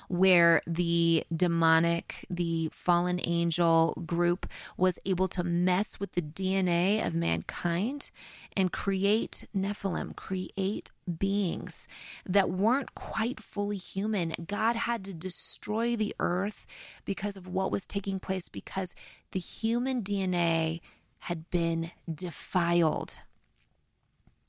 where 0.08 0.60
the 0.66 1.24
demonic, 1.34 2.24
the 2.30 2.68
fallen 2.72 3.20
angel 3.24 4.02
group 4.06 4.46
was 4.76 4.98
able 5.04 5.28
to 5.28 5.44
mess 5.44 5.98
with 5.98 6.12
the 6.12 6.22
DNA 6.22 7.04
of 7.04 7.14
mankind 7.14 8.10
and 8.56 8.72
create 8.72 9.46
Nephilim, 9.56 10.14
create 10.16 10.90
beings 11.18 11.88
that 12.24 12.50
weren't 12.50 12.94
quite 12.94 13.40
fully 13.40 13.76
human. 13.76 14.34
God 14.46 14.76
had 14.76 15.04
to 15.04 15.14
destroy 15.14 15.96
the 15.96 16.14
earth 16.18 16.66
because 17.04 17.36
of 17.36 17.46
what 17.46 17.70
was 17.70 17.86
taking 17.86 18.18
place, 18.18 18.48
because 18.48 18.94
the 19.32 19.40
human 19.40 20.02
DNA 20.02 20.80
had 21.20 21.50
been 21.50 21.90
defiled. 22.12 23.20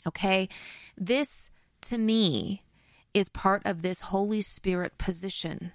Okay? 0.06 0.48
This, 0.96 1.50
to 1.82 1.98
me, 1.98 2.64
is 3.18 3.30
part 3.30 3.62
of 3.66 3.82
this 3.82 4.02
Holy 4.02 4.42
Spirit 4.42 4.98
position. 4.98 5.72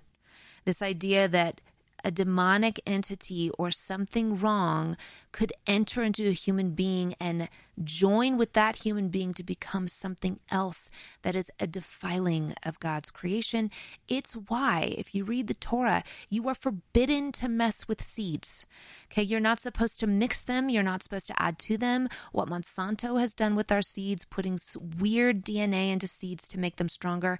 This 0.64 0.82
idea 0.82 1.28
that 1.28 1.60
a 2.04 2.10
demonic 2.10 2.80
entity 2.86 3.50
or 3.58 3.70
something 3.70 4.38
wrong 4.38 4.96
could 5.30 5.52
enter 5.66 6.02
into 6.02 6.26
a 6.28 6.32
human 6.32 6.70
being 6.70 7.14
and 7.20 7.48
join 7.82 8.36
with 8.36 8.52
that 8.52 8.76
human 8.76 9.08
being 9.08 9.32
to 9.34 9.42
become 9.42 9.88
something 9.88 10.38
else 10.50 10.90
that 11.22 11.34
is 11.34 11.50
a 11.58 11.66
defiling 11.66 12.54
of 12.64 12.80
God's 12.80 13.10
creation. 13.10 13.70
It's 14.08 14.34
why, 14.34 14.94
if 14.98 15.14
you 15.14 15.24
read 15.24 15.46
the 15.46 15.54
Torah, 15.54 16.02
you 16.28 16.48
are 16.48 16.54
forbidden 16.54 17.32
to 17.32 17.48
mess 17.48 17.88
with 17.88 18.02
seeds. 18.02 18.66
Okay, 19.10 19.22
you're 19.22 19.40
not 19.40 19.60
supposed 19.60 20.00
to 20.00 20.06
mix 20.06 20.44
them, 20.44 20.68
you're 20.68 20.82
not 20.82 21.02
supposed 21.02 21.26
to 21.28 21.40
add 21.40 21.58
to 21.60 21.76
them. 21.76 22.08
What 22.32 22.48
Monsanto 22.48 23.20
has 23.20 23.34
done 23.34 23.54
with 23.54 23.72
our 23.72 23.82
seeds, 23.82 24.24
putting 24.24 24.58
weird 24.98 25.44
DNA 25.44 25.92
into 25.92 26.06
seeds 26.06 26.46
to 26.48 26.58
make 26.58 26.76
them 26.76 26.88
stronger, 26.88 27.38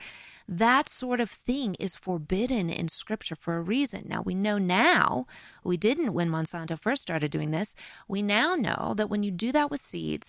that 0.49 0.89
sort 0.89 1.21
of 1.21 1.31
thing 1.31 1.75
is 1.79 1.97
forbidden 1.97 2.71
in 2.71 2.89
Scripture 2.89 3.37
for 3.37 3.57
a 3.57 3.63
reason. 3.63 4.07
Now, 4.09 4.23
we 4.23 4.35
know 4.35 4.59
now, 4.59 5.27
we 5.65 5.77
didn't 5.77 6.15
when 6.15 6.31
Monsanto 6.31 6.79
first 6.79 7.03
started 7.03 7.31
doing 7.31 7.51
this, 7.51 7.75
we 8.09 8.23
now 8.23 8.55
know 8.55 8.95
that 8.97 9.11
when 9.11 9.23
you 9.23 9.31
do 9.31 9.53
that 9.53 9.71
with 9.71 9.81
seeds, 9.81 10.22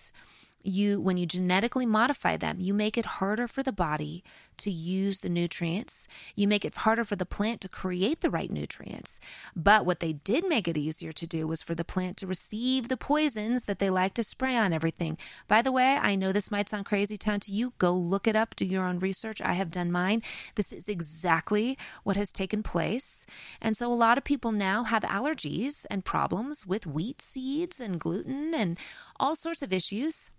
you 0.62 1.00
when 1.00 1.16
you 1.16 1.26
genetically 1.26 1.86
modify 1.86 2.36
them 2.36 2.56
you 2.58 2.72
make 2.72 2.96
it 2.96 3.04
harder 3.04 3.46
for 3.46 3.62
the 3.62 3.72
body 3.72 4.24
to 4.58 4.70
use 4.70 5.18
the 5.18 5.28
nutrients. 5.28 6.06
You 6.34 6.48
make 6.48 6.64
it 6.64 6.74
harder 6.76 7.04
for 7.04 7.16
the 7.16 7.26
plant 7.26 7.60
to 7.62 7.68
create 7.68 8.20
the 8.20 8.30
right 8.30 8.50
nutrients. 8.50 9.20
But 9.54 9.86
what 9.86 10.00
they 10.00 10.12
did 10.12 10.48
make 10.48 10.68
it 10.68 10.76
easier 10.76 11.12
to 11.12 11.26
do 11.26 11.46
was 11.46 11.62
for 11.62 11.74
the 11.74 11.84
plant 11.84 12.16
to 12.18 12.26
receive 12.26 12.88
the 12.88 12.96
poisons 12.96 13.64
that 13.64 13.78
they 13.78 13.90
like 13.90 14.14
to 14.14 14.22
spray 14.22 14.56
on 14.56 14.72
everything. 14.72 15.18
By 15.48 15.62
the 15.62 15.72
way 15.72 15.98
i 16.00 16.14
know 16.14 16.32
this 16.32 16.50
might 16.50 16.68
sound 16.68 16.86
crazy 16.86 17.16
town 17.16 17.40
to 17.40 17.52
you 17.52 17.72
go 17.78 17.92
look 17.92 18.26
it 18.26 18.36
up 18.36 18.54
do 18.56 18.64
your 18.64 18.84
own 18.86 18.98
research. 18.98 19.40
I 19.40 19.54
have 19.54 19.70
done 19.70 19.90
mine. 19.90 20.22
This 20.54 20.72
is 20.72 20.88
exactly 20.88 21.78
what 22.02 22.16
has 22.16 22.30
taken 22.32 22.62
place. 22.62 23.26
And 23.60 23.76
so 23.76 23.90
a 23.90 23.94
lot 23.94 24.18
of 24.18 24.24
people 24.24 24.52
now 24.52 24.84
have 24.84 25.02
allergies 25.02 25.86
and 25.90 26.04
problems 26.04 26.66
with 26.66 26.86
wheat 26.86 27.20
seeds 27.20 27.80
and 27.80 27.98
gluten 27.98 28.54
and 28.54 28.78
all 29.18 29.36
sorts 29.36 29.62
of 29.62 29.72
issues. 29.72 30.30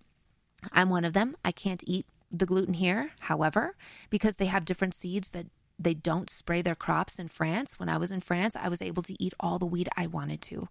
I'm 0.72 0.90
one 0.90 1.06
of 1.06 1.14
them. 1.14 1.36
I 1.44 1.52
can't 1.52 1.84
eat 1.86 2.06
the 2.40 2.46
gluten 2.46 2.74
here, 2.74 3.12
however, 3.22 3.76
because 4.10 4.38
they 4.38 4.46
have 4.46 4.66
different 4.66 4.94
seeds 4.94 5.32
that 5.32 5.48
they 5.78 5.94
don't 5.94 6.30
spray 6.30 6.62
their 6.62 6.76
crops 6.76 7.20
in 7.20 7.28
France. 7.28 7.80
When 7.80 7.90
I 7.90 7.98
was 7.98 8.12
in 8.12 8.22
France, 8.22 8.56
I 8.56 8.70
was 8.70 8.82
able 8.82 9.04
to 9.04 9.22
eat 9.22 9.34
all 9.40 9.60
the 9.60 9.66
wheat 9.66 9.90
I 9.98 10.08
wanted 10.08 10.42
to. 10.44 10.70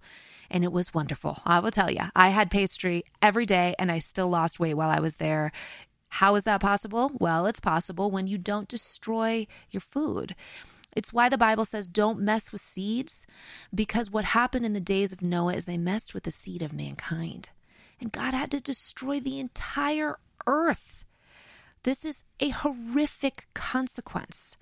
And 0.51 0.65
it 0.65 0.73
was 0.73 0.95
wonderful. 0.95 1.43
I 1.45 1.61
will 1.61 1.71
tell 1.71 1.91
you, 1.91 2.05
I 2.17 2.31
had 2.31 2.51
pastry 2.51 3.05
every 3.21 3.45
day 3.45 3.75
and 3.79 3.93
I 3.93 3.99
still 3.99 4.29
lost 4.29 4.59
weight 4.59 4.75
while 4.75 4.91
I 4.91 5.01
was 5.01 5.17
there. 5.17 5.53
How 6.09 6.35
is 6.37 6.45
that 6.45 6.61
possible? 6.61 7.11
Well, 7.19 7.47
it's 7.47 7.61
possible 7.61 8.11
when 8.11 8.27
you 8.27 8.39
don't 8.39 8.69
destroy 8.69 9.47
your 9.71 9.83
food. 9.83 10.35
It's 10.97 11.13
why 11.13 11.29
the 11.29 11.37
Bible 11.37 11.65
says 11.65 11.89
don't 11.89 12.21
mess 12.21 12.53
with 12.53 12.61
seeds, 12.61 13.27
because 13.75 14.13
what 14.13 14.27
happened 14.27 14.65
in 14.65 14.75
the 14.75 14.81
days 14.81 15.13
of 15.13 15.23
Noah 15.23 15.55
is 15.55 15.67
they 15.67 15.77
messed 15.77 16.15
with 16.15 16.23
the 16.23 16.31
seed 16.31 16.63
of 16.63 16.73
mankind 16.73 17.51
and 18.01 18.13
God 18.13 18.35
had 18.35 18.51
to 18.53 18.61
destroy 18.61 19.21
the 19.21 19.39
entire 19.39 20.19
earth. 20.47 21.05
This 21.85 22.07
is 22.07 22.25
a 22.41 22.49
horrific 22.49 23.47
consequence 23.53 24.57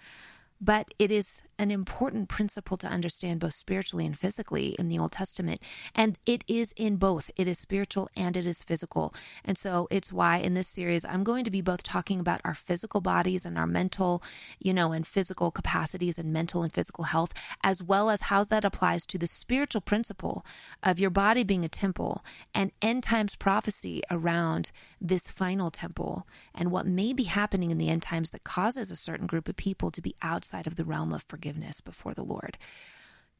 but 0.63 0.95
it 0.99 1.11
is 1.11 1.43
an 1.59 1.73
important 1.73 2.29
principle 2.29 2.77
to 2.77 2.87
understand 2.87 3.41
both 3.41 3.55
spiritually 3.55 4.07
and 4.07 4.17
physically 4.17 4.77
in 4.79 4.89
the 4.89 4.99
Old 4.99 5.11
Testament. 5.11 5.61
And 5.95 6.17
it 6.25 6.45
is 6.47 6.73
in 6.77 6.97
both. 6.97 7.31
It 7.37 7.49
is 7.49 7.59
spiritual 7.59 8.09
and 8.17 8.37
it 8.37 8.47
is 8.47 8.63
physical. 8.63 9.13
And 9.45 9.59
so 9.59 9.89
it's 9.91 10.13
why 10.13 10.39
in 10.39 10.55
this 10.55 10.69
series, 10.69 11.05
I'm 11.05 11.25
going 11.25 11.45
to 11.45 11.51
be 11.51 11.61
both 11.61 11.83
talking 11.83 12.21
about 12.21 12.41
our 12.45 12.55
physical 12.55 13.01
bodies 13.01 13.45
and 13.45 13.59
our 13.59 13.67
mental, 13.67 14.23
you 14.61 14.73
know, 14.73 14.93
and 14.93 15.07
physical 15.07 15.51
capacities 15.51 16.17
and 16.17 16.33
mental 16.33 16.63
and 16.63 16.73
physical 16.73 17.05
health, 17.05 17.33
as 17.65 17.83
well 17.83 18.09
as 18.09 18.23
how 18.23 18.45
that 18.45 18.65
applies 18.65 19.05
to 19.07 19.19
the 19.19 19.27
spiritual 19.27 19.81
principle 19.81 20.47
of 20.83 21.01
your 21.01 21.11
body 21.11 21.43
being 21.43 21.65
a 21.65 21.69
temple 21.69 22.25
and 22.55 22.71
end 22.81 23.03
times 23.03 23.35
prophecy 23.35 24.03
around 24.11 24.71
this 25.01 25.29
final 25.29 25.71
temple 25.71 26.27
and 26.55 26.71
what 26.71 26.87
may 26.87 27.13
be 27.13 27.25
happening 27.25 27.71
in 27.71 27.79
the 27.79 27.89
end 27.89 28.03
times 28.03 28.31
that 28.31 28.45
causes 28.45 28.91
a 28.91 28.97
certain 28.97 29.27
group 29.27 29.49
of 29.49 29.57
people 29.57 29.91
to 29.91 30.01
be 30.01 30.15
outside 30.23 30.52
outside 30.53 30.67
of 30.67 30.77
the 30.77 30.85
realm 30.85 31.13
of 31.13 31.23
forgiveness 31.23 31.81
before 31.81 32.13
the 32.15 32.23
Lord. 32.23 32.59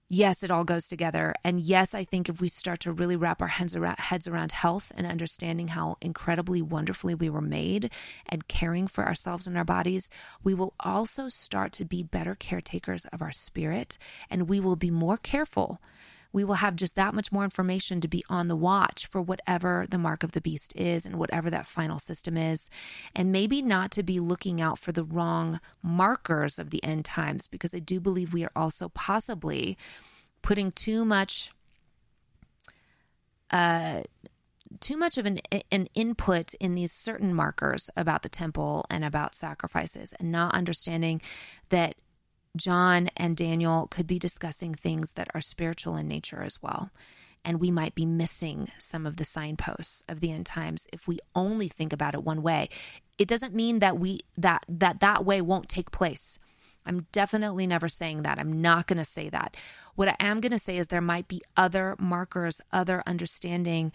Yes, 0.09 0.43
it 0.43 0.51
all 0.51 0.65
goes 0.65 0.85
together. 0.85 1.35
And 1.43 1.59
yes, 1.59 1.95
I 1.95 2.05
think 2.05 2.29
if 2.29 2.41
we 2.41 2.49
start 2.49 2.81
to 2.81 2.93
really 2.93 3.17
wrap 3.17 3.41
our 3.41 3.49
heads 3.49 3.75
around, 3.75 3.99
heads 3.99 4.29
around 4.29 4.53
health 4.53 4.93
and 4.95 5.07
understanding 5.07 5.69
how 5.69 5.97
incredibly 6.03 6.61
wonderfully 6.61 7.15
we 7.15 7.31
were 7.31 7.41
made 7.41 7.91
and 8.27 8.47
caring 8.47 8.87
for 8.87 9.07
ourselves 9.07 9.47
and 9.47 9.57
our 9.57 9.65
bodies, 9.65 10.11
we 10.43 10.53
will 10.53 10.75
also 10.81 11.29
start 11.29 11.73
to 11.73 11.85
be 11.87 12.03
better 12.03 12.35
caretakers 12.35 13.07
of 13.07 13.23
our 13.23 13.33
spirit 13.33 13.97
and 14.29 14.49
we 14.49 14.61
will 14.61 14.77
be 14.77 14.91
more 14.91 15.17
careful 15.17 15.81
we 16.33 16.45
will 16.45 16.55
have 16.55 16.77
just 16.77 16.97
that 16.97 17.15
much 17.15 17.31
more 17.31 17.45
information 17.45 18.01
to 18.01 18.09
be 18.09 18.25
on 18.29 18.49
the 18.49 18.57
watch 18.57 19.07
for 19.07 19.21
whatever 19.21 19.85
the 19.89 19.99
mark 19.99 20.23
of 20.23 20.33
the 20.33 20.41
beast 20.41 20.73
is 20.75 21.05
and 21.05 21.17
whatever 21.17 21.51
that 21.51 21.67
final 21.67 21.99
system 21.99 22.37
is. 22.37 22.71
And 23.15 23.31
maybe 23.31 23.63
not 23.63 23.91
to 23.93 24.03
be 24.03 24.21
looking 24.21 24.61
out 24.61 24.79
for 24.79 24.93
the 24.93 25.05
wrong 25.05 25.61
markers 25.83 26.59
of 26.59 26.71
the 26.71 26.83
end 26.83 27.05
times, 27.05 27.49
because 27.49 27.75
I 27.75 27.79
do 27.79 28.01
believe 28.01 28.33
we 28.33 28.45
are 28.45 28.53
also 28.57 28.89
possibly 28.89 29.77
putting 30.41 30.73
too 30.73 31.05
much 31.05 31.51
uh, 33.51 34.03
too 34.81 34.97
much 34.97 35.19
of 35.19 35.27
an 35.27 35.39
an 35.71 35.87
input 35.95 36.55
in 36.55 36.75
these 36.75 36.93
certain 36.93 37.35
markers 37.35 37.91
about 37.95 38.23
the 38.23 38.29
temple 38.31 38.87
and 38.89 39.05
about 39.05 39.35
sacrifices, 39.35 40.15
and 40.19 40.33
not 40.33 40.55
understanding 40.55 41.21
that 41.69 41.95
John 42.57 43.09
and 43.17 43.37
Daniel 43.37 43.87
could 43.91 44.07
be 44.07 44.19
discussing 44.19 44.75
things 44.75 45.15
that 45.15 45.29
are 45.35 45.41
spiritual 45.41 45.97
in 45.97 46.07
nature 46.07 46.43
as 46.43 46.61
well. 46.63 46.91
And 47.45 47.59
we 47.59 47.71
might 47.71 47.95
be 47.95 48.07
missing 48.07 48.71
some 48.79 49.07
of 49.07 49.17
the 49.17 49.25
signposts 49.25 50.05
of 50.09 50.21
the 50.21 50.31
end 50.31 50.47
times 50.47 50.87
if 50.93 51.09
we 51.09 51.19
only 51.35 51.69
think 51.69 51.93
about 51.93 52.15
it 52.15 52.23
one 52.23 52.43
way. 52.43 52.69
It 53.19 53.27
doesn't 53.27 53.55
mean 53.55 53.81
that 53.81 53.99
we 53.99 54.21
that 54.37 54.65
that 54.69 55.01
that 55.01 55.25
way 55.25 55.41
won't 55.41 55.69
take 55.69 55.91
place. 55.91 56.39
I'm 56.85 57.07
definitely 57.13 57.67
never 57.67 57.89
saying 57.89 58.23
that. 58.23 58.39
I'm 58.39 58.61
not 58.61 58.87
going 58.87 58.99
to 58.99 59.05
say 59.05 59.29
that. 59.29 59.57
What 59.95 60.09
I 60.09 60.17
am 60.21 60.41
going 60.41 60.53
to 60.53 60.59
say 60.59 60.77
is 60.77 60.89
there 60.89 61.01
might 61.01 61.29
be 61.29 61.41
other 61.57 61.97
markers, 61.99 62.61
other 62.73 63.03
understanding 63.07 63.93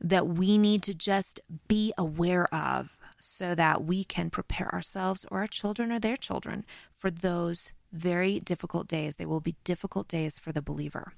that 0.00 0.26
we 0.26 0.58
need 0.58 0.82
to 0.84 0.94
just 0.94 1.40
be 1.68 1.92
aware 1.98 2.52
of 2.54 2.96
so 3.18 3.54
that 3.54 3.84
we 3.84 4.04
can 4.04 4.30
prepare 4.30 4.72
ourselves 4.72 5.26
or 5.30 5.40
our 5.40 5.46
children 5.46 5.90
or 5.90 5.98
their 5.98 6.16
children 6.16 6.64
for 6.94 7.10
those 7.10 7.72
very 7.96 8.38
difficult 8.40 8.88
days. 8.88 9.16
They 9.16 9.26
will 9.26 9.40
be 9.40 9.56
difficult 9.64 10.08
days 10.08 10.38
for 10.38 10.52
the 10.52 10.62
believer. 10.62 11.12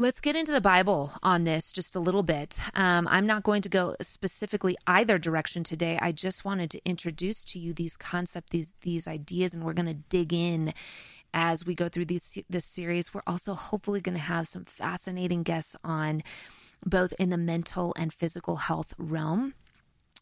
Let's 0.00 0.20
get 0.20 0.36
into 0.36 0.52
the 0.52 0.60
Bible 0.60 1.12
on 1.24 1.42
this 1.42 1.72
just 1.72 1.96
a 1.96 2.00
little 2.00 2.22
bit. 2.22 2.60
Um, 2.74 3.08
I'm 3.10 3.26
not 3.26 3.42
going 3.42 3.62
to 3.62 3.68
go 3.68 3.96
specifically 4.00 4.76
either 4.86 5.18
direction 5.18 5.64
today. 5.64 5.98
I 6.00 6.12
just 6.12 6.44
wanted 6.44 6.70
to 6.70 6.80
introduce 6.84 7.42
to 7.46 7.58
you 7.58 7.72
these 7.72 7.96
concepts, 7.96 8.50
these 8.50 8.74
these 8.82 9.08
ideas, 9.08 9.54
and 9.54 9.64
we're 9.64 9.72
going 9.72 9.86
to 9.86 9.94
dig 9.94 10.32
in 10.32 10.72
as 11.34 11.66
we 11.66 11.74
go 11.74 11.88
through 11.88 12.04
these 12.04 12.38
this 12.48 12.64
series. 12.64 13.12
We're 13.12 13.22
also 13.26 13.54
hopefully 13.54 14.00
going 14.00 14.16
to 14.16 14.22
have 14.22 14.46
some 14.46 14.64
fascinating 14.66 15.42
guests 15.42 15.74
on, 15.82 16.22
both 16.86 17.12
in 17.18 17.30
the 17.30 17.36
mental 17.36 17.92
and 17.98 18.12
physical 18.12 18.54
health 18.56 18.94
realm 18.98 19.54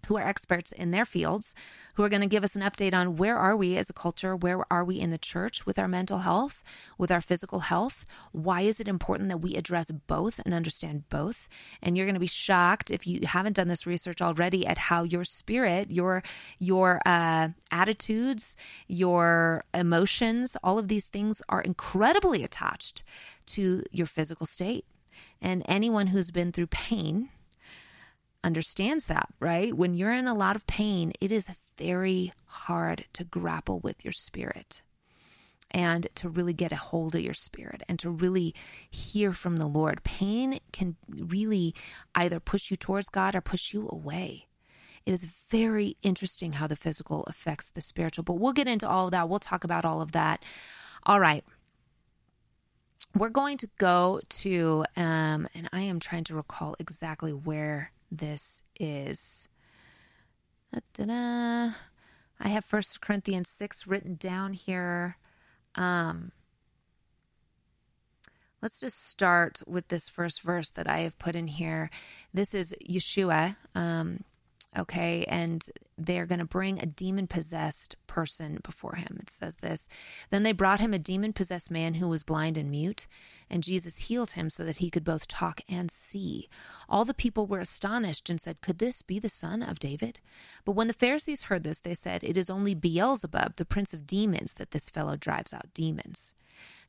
who 0.06 0.16
are 0.16 0.26
experts 0.26 0.72
in 0.72 0.90
their 0.90 1.04
fields, 1.04 1.54
who 1.94 2.02
are 2.02 2.08
going 2.08 2.22
to 2.22 2.26
give 2.26 2.44
us 2.44 2.56
an 2.56 2.62
update 2.62 2.94
on 2.94 3.16
where 3.16 3.36
are 3.36 3.56
we 3.56 3.76
as 3.76 3.90
a 3.90 3.92
culture, 3.92 4.34
where 4.34 4.64
are 4.72 4.84
we 4.84 5.00
in 5.00 5.10
the 5.10 5.18
church 5.18 5.66
with 5.66 5.78
our 5.78 5.88
mental 5.88 6.18
health, 6.18 6.62
with 6.98 7.10
our 7.10 7.20
physical 7.20 7.60
health? 7.60 8.04
Why 8.32 8.62
is 8.62 8.80
it 8.80 8.88
important 8.88 9.28
that 9.28 9.38
we 9.38 9.54
address 9.54 9.90
both 9.90 10.40
and 10.44 10.54
understand 10.54 11.08
both? 11.08 11.48
And 11.82 11.96
you're 11.96 12.06
going 12.06 12.14
to 12.14 12.20
be 12.20 12.26
shocked 12.26 12.90
if 12.90 13.06
you 13.06 13.20
haven't 13.26 13.56
done 13.56 13.68
this 13.68 13.86
research 13.86 14.22
already 14.22 14.66
at 14.66 14.78
how 14.78 15.02
your 15.02 15.24
spirit, 15.24 15.90
your 15.90 16.22
your 16.58 17.00
uh, 17.04 17.48
attitudes, 17.70 18.56
your 18.86 19.64
emotions, 19.74 20.56
all 20.62 20.78
of 20.78 20.88
these 20.88 21.08
things 21.08 21.42
are 21.48 21.60
incredibly 21.60 22.42
attached 22.42 23.02
to 23.46 23.82
your 23.90 24.06
physical 24.06 24.46
state. 24.46 24.84
And 25.40 25.62
anyone 25.66 26.08
who's 26.08 26.30
been 26.30 26.52
through 26.52 26.68
pain 26.68 27.30
understands 28.46 29.06
that, 29.06 29.28
right? 29.40 29.74
When 29.74 29.94
you're 29.94 30.12
in 30.12 30.28
a 30.28 30.34
lot 30.34 30.54
of 30.56 30.66
pain, 30.68 31.12
it 31.20 31.32
is 31.32 31.50
very 31.76 32.32
hard 32.46 33.06
to 33.14 33.24
grapple 33.24 33.80
with 33.80 34.04
your 34.04 34.12
spirit 34.12 34.82
and 35.72 36.06
to 36.14 36.28
really 36.28 36.54
get 36.54 36.70
a 36.70 36.76
hold 36.76 37.16
of 37.16 37.20
your 37.20 37.34
spirit 37.34 37.82
and 37.88 37.98
to 37.98 38.08
really 38.08 38.54
hear 38.88 39.32
from 39.32 39.56
the 39.56 39.66
Lord. 39.66 40.04
Pain 40.04 40.60
can 40.72 40.94
really 41.08 41.74
either 42.14 42.38
push 42.38 42.70
you 42.70 42.76
towards 42.76 43.08
God 43.08 43.34
or 43.34 43.40
push 43.40 43.74
you 43.74 43.88
away. 43.90 44.46
It 45.04 45.12
is 45.12 45.24
very 45.24 45.96
interesting 46.02 46.54
how 46.54 46.68
the 46.68 46.76
physical 46.76 47.24
affects 47.24 47.70
the 47.72 47.82
spiritual, 47.82 48.22
but 48.22 48.34
we'll 48.34 48.52
get 48.52 48.68
into 48.68 48.88
all 48.88 49.06
of 49.06 49.10
that. 49.10 49.28
We'll 49.28 49.40
talk 49.40 49.64
about 49.64 49.84
all 49.84 50.00
of 50.00 50.12
that. 50.12 50.42
All 51.04 51.20
right. 51.20 51.44
We're 53.14 53.28
going 53.30 53.58
to 53.58 53.68
go 53.78 54.20
to, 54.28 54.84
um, 54.96 55.48
and 55.54 55.68
I 55.72 55.82
am 55.82 56.00
trying 56.00 56.24
to 56.24 56.34
recall 56.34 56.76
exactly 56.78 57.32
where 57.32 57.90
this 58.10 58.62
is. 58.78 59.48
Da-da-da. 60.72 61.74
I 62.38 62.48
have 62.48 62.64
First 62.64 63.00
Corinthians 63.00 63.48
6 63.50 63.86
written 63.86 64.16
down 64.16 64.52
here. 64.52 65.16
Um, 65.74 66.32
let's 68.60 68.80
just 68.80 69.08
start 69.08 69.62
with 69.66 69.88
this 69.88 70.08
first 70.08 70.42
verse 70.42 70.70
that 70.72 70.88
I 70.88 70.98
have 70.98 71.18
put 71.18 71.34
in 71.34 71.46
here. 71.46 71.90
This 72.34 72.54
is 72.54 72.74
Yeshua. 72.88 73.56
Um, 73.74 74.24
okay, 74.78 75.24
and 75.28 75.64
they're 75.98 76.26
going 76.26 76.38
to 76.38 76.44
bring 76.44 76.78
a 76.78 76.86
demon 76.86 77.26
possessed 77.26 77.96
person 78.06 78.58
before 78.62 78.96
him. 78.96 79.18
It 79.20 79.30
says 79.30 79.56
this 79.56 79.88
Then 80.30 80.42
they 80.42 80.52
brought 80.52 80.80
him 80.80 80.92
a 80.92 80.98
demon 80.98 81.32
possessed 81.32 81.70
man 81.70 81.94
who 81.94 82.08
was 82.08 82.22
blind 82.22 82.56
and 82.56 82.70
mute, 82.70 83.06
and 83.50 83.62
Jesus 83.62 84.08
healed 84.08 84.32
him 84.32 84.50
so 84.50 84.64
that 84.64 84.78
he 84.78 84.90
could 84.90 85.04
both 85.04 85.28
talk 85.28 85.60
and 85.68 85.90
see. 85.90 86.48
All 86.88 87.04
the 87.04 87.14
people 87.14 87.46
were 87.46 87.60
astonished 87.60 88.28
and 88.28 88.40
said, 88.40 88.60
Could 88.60 88.78
this 88.78 89.02
be 89.02 89.18
the 89.18 89.28
son 89.28 89.62
of 89.62 89.78
David? 89.78 90.20
But 90.64 90.72
when 90.72 90.88
the 90.88 90.92
Pharisees 90.92 91.42
heard 91.42 91.64
this, 91.64 91.80
they 91.80 91.94
said, 91.94 92.22
It 92.22 92.36
is 92.36 92.50
only 92.50 92.74
Beelzebub, 92.74 93.56
the 93.56 93.64
prince 93.64 93.94
of 93.94 94.06
demons, 94.06 94.54
that 94.54 94.72
this 94.72 94.88
fellow 94.88 95.16
drives 95.16 95.54
out 95.54 95.72
demons. 95.74 96.34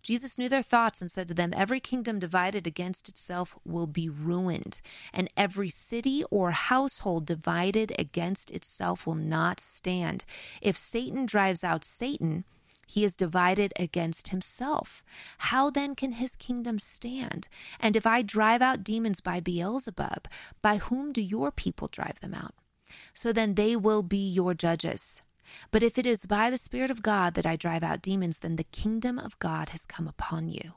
Jesus 0.02 0.38
knew 0.38 0.48
their 0.48 0.62
thoughts 0.62 1.02
and 1.02 1.12
said 1.12 1.28
to 1.28 1.34
them, 1.34 1.54
Every 1.56 1.80
kingdom 1.80 2.20
divided 2.20 2.66
against 2.66 3.10
itself 3.10 3.56
will 3.66 3.88
be 3.88 4.08
ruined, 4.08 4.82
and 5.14 5.30
every 5.36 5.70
city 5.70 6.24
or 6.32 6.52
household 6.52 7.26
divided 7.26 7.94
against 8.00 8.52
itself 8.52 9.06
will 9.06 9.16
not 9.16 9.60
stand. 9.60 10.24
If 10.62 10.78
Satan 10.78 11.26
drives 11.26 11.64
out 11.64 11.84
Satan, 11.84 12.46
he 12.88 13.04
is 13.04 13.18
divided 13.18 13.74
against 13.78 14.30
himself. 14.30 15.04
How 15.40 15.70
then 15.70 15.94
can 15.94 16.14
his 16.14 16.38
kingdom 16.38 16.80
stand? 16.80 17.50
And 17.80 17.98
if 17.98 18.08
I 18.08 18.22
drive 18.22 18.62
out 18.62 18.84
demons 18.84 19.20
by 19.20 19.42
Beelzebub, 19.42 20.28
by 20.62 20.78
whom 20.78 21.12
do 21.12 21.22
your 21.22 21.52
people 21.52 21.90
drive 21.90 22.22
them 22.22 22.34
out? 22.34 22.56
So 23.14 23.34
then 23.34 23.56
they 23.56 23.76
will 23.76 24.04
be 24.04 24.26
your 24.26 24.54
judges. 24.54 25.22
But 25.72 25.84
if 25.84 25.98
it 25.98 26.06
is 26.06 26.26
by 26.26 26.50
the 26.50 26.58
Spirit 26.58 26.92
of 26.92 27.02
God 27.02 27.34
that 27.36 27.46
I 27.46 27.56
drive 27.56 27.84
out 27.84 28.02
demons, 28.02 28.40
then 28.40 28.56
the 28.56 28.64
kingdom 28.64 29.18
of 29.20 29.40
God 29.40 29.70
has 29.70 29.86
come 29.86 30.08
upon 30.08 30.50
you. 30.50 30.74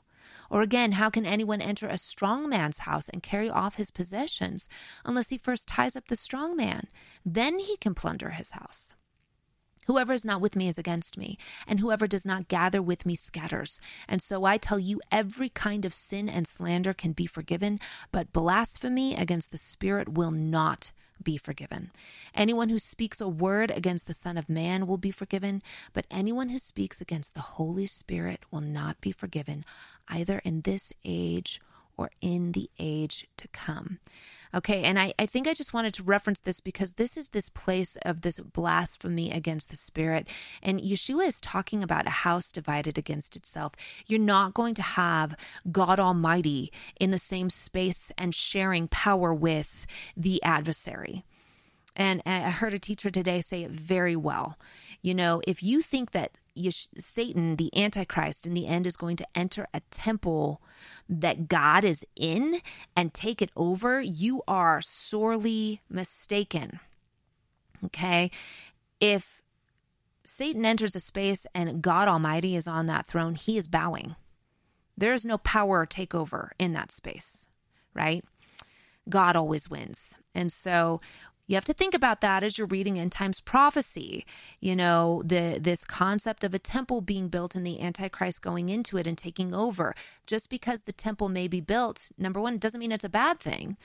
Or 0.49 0.61
again, 0.61 0.93
how 0.93 1.09
can 1.09 1.25
anyone 1.25 1.61
enter 1.61 1.87
a 1.87 1.97
strong 1.97 2.47
man's 2.49 2.79
house 2.79 3.09
and 3.09 3.23
carry 3.23 3.49
off 3.49 3.75
his 3.75 3.91
possessions 3.91 4.69
unless 5.05 5.29
he 5.29 5.37
first 5.37 5.67
ties 5.67 5.95
up 5.95 6.07
the 6.07 6.15
strong 6.15 6.55
man? 6.55 6.87
Then 7.25 7.59
he 7.59 7.77
can 7.77 7.95
plunder 7.95 8.31
his 8.31 8.51
house. 8.51 8.93
Whoever 9.87 10.13
is 10.13 10.25
not 10.25 10.41
with 10.41 10.55
me 10.55 10.67
is 10.67 10.77
against 10.77 11.17
me, 11.17 11.37
and 11.67 11.79
whoever 11.79 12.05
does 12.05 12.25
not 12.25 12.47
gather 12.47 12.81
with 12.81 13.05
me 13.05 13.15
scatters. 13.15 13.81
And 14.07 14.21
so 14.21 14.45
I 14.45 14.57
tell 14.57 14.79
you, 14.79 15.01
every 15.11 15.49
kind 15.49 15.85
of 15.85 15.93
sin 15.93 16.29
and 16.29 16.47
slander 16.47 16.93
can 16.93 17.13
be 17.13 17.25
forgiven, 17.25 17.79
but 18.11 18.31
blasphemy 18.31 19.15
against 19.15 19.51
the 19.51 19.57
Spirit 19.57 20.09
will 20.09 20.31
not 20.31 20.91
be 21.23 21.37
forgiven. 21.37 21.91
Anyone 22.33 22.69
who 22.69 22.79
speaks 22.79 23.21
a 23.21 23.27
word 23.27 23.71
against 23.71 24.07
the 24.07 24.13
Son 24.13 24.37
of 24.37 24.49
Man 24.49 24.87
will 24.87 24.97
be 24.97 25.11
forgiven, 25.11 25.61
but 25.93 26.05
anyone 26.11 26.49
who 26.49 26.59
speaks 26.59 27.01
against 27.01 27.33
the 27.33 27.41
Holy 27.41 27.85
Spirit 27.85 28.43
will 28.51 28.61
not 28.61 28.99
be 29.01 29.11
forgiven, 29.11 29.65
either 30.07 30.39
in 30.39 30.61
this 30.61 30.93
age 31.05 31.61
or 31.97 32.09
in 32.21 32.53
the 32.53 32.69
age 32.79 33.27
to 33.37 33.47
come. 33.49 33.99
Okay, 34.53 34.83
and 34.83 34.99
I, 34.99 35.13
I 35.17 35.25
think 35.25 35.47
I 35.47 35.53
just 35.53 35.73
wanted 35.73 35.93
to 35.95 36.03
reference 36.03 36.39
this 36.39 36.59
because 36.59 36.93
this 36.93 37.17
is 37.17 37.29
this 37.29 37.49
place 37.49 37.97
of 38.03 38.21
this 38.21 38.39
blasphemy 38.39 39.31
against 39.31 39.69
the 39.69 39.75
Spirit. 39.75 40.27
And 40.61 40.79
Yeshua 40.79 41.27
is 41.27 41.39
talking 41.39 41.83
about 41.83 42.07
a 42.07 42.11
house 42.11 42.51
divided 42.51 42.97
against 42.97 43.35
itself. 43.35 43.73
You're 44.07 44.19
not 44.19 44.53
going 44.53 44.75
to 44.75 44.81
have 44.81 45.35
God 45.71 45.99
Almighty 45.99 46.71
in 46.99 47.11
the 47.11 47.17
same 47.17 47.49
space 47.49 48.11
and 48.17 48.35
sharing 48.35 48.87
power 48.87 49.33
with 49.33 49.87
the 50.17 50.43
adversary. 50.43 51.23
And 51.95 52.21
I 52.25 52.49
heard 52.49 52.73
a 52.73 52.79
teacher 52.79 53.09
today 53.09 53.41
say 53.41 53.63
it 53.63 53.71
very 53.71 54.15
well. 54.15 54.57
You 55.01 55.13
know, 55.13 55.41
if 55.45 55.61
you 55.61 55.81
think 55.81 56.11
that 56.11 56.37
Satan, 56.97 57.55
the 57.55 57.75
Antichrist, 57.77 58.45
in 58.45 58.53
the 58.53 58.67
end 58.67 58.87
is 58.87 58.95
going 58.95 59.17
to 59.17 59.27
enter 59.35 59.67
a 59.73 59.81
temple 59.91 60.61
that 61.09 61.47
God 61.47 61.83
is 61.83 62.05
in 62.15 62.61
and 62.95 63.13
take 63.13 63.41
it 63.41 63.51
over, 63.55 63.99
you 64.01 64.41
are 64.47 64.81
sorely 64.81 65.81
mistaken. 65.89 66.79
Okay? 67.85 68.31
If 68.99 69.41
Satan 70.23 70.65
enters 70.65 70.95
a 70.95 70.99
space 70.99 71.47
and 71.53 71.81
God 71.81 72.07
Almighty 72.07 72.55
is 72.55 72.67
on 72.67 72.85
that 72.85 73.07
throne, 73.07 73.35
he 73.35 73.57
is 73.57 73.67
bowing. 73.67 74.15
There 74.97 75.13
is 75.13 75.25
no 75.25 75.39
power 75.39 75.85
takeover 75.85 76.49
in 76.59 76.73
that 76.73 76.91
space, 76.91 77.47
right? 77.93 78.23
God 79.09 79.35
always 79.35 79.69
wins. 79.69 80.15
And 80.35 80.51
so 80.51 81.01
you 81.51 81.55
have 81.55 81.65
to 81.65 81.73
think 81.73 81.93
about 81.93 82.21
that 82.21 82.45
as 82.45 82.57
you're 82.57 82.65
reading 82.65 82.97
end 82.97 83.11
times 83.11 83.41
prophecy. 83.41 84.25
You 84.61 84.73
know, 84.73 85.21
the 85.25 85.57
this 85.59 85.83
concept 85.83 86.45
of 86.45 86.53
a 86.53 86.59
temple 86.59 87.01
being 87.01 87.27
built 87.27 87.55
and 87.55 87.67
the 87.67 87.81
Antichrist 87.81 88.41
going 88.41 88.69
into 88.69 88.95
it 88.95 89.05
and 89.05 89.17
taking 89.17 89.53
over. 89.53 89.93
Just 90.25 90.49
because 90.49 90.83
the 90.83 90.93
temple 90.93 91.27
may 91.27 91.49
be 91.49 91.59
built, 91.59 92.09
number 92.17 92.39
one, 92.39 92.57
doesn't 92.57 92.79
mean 92.79 92.93
it's 92.93 93.03
a 93.03 93.09
bad 93.09 93.41
thing. 93.41 93.75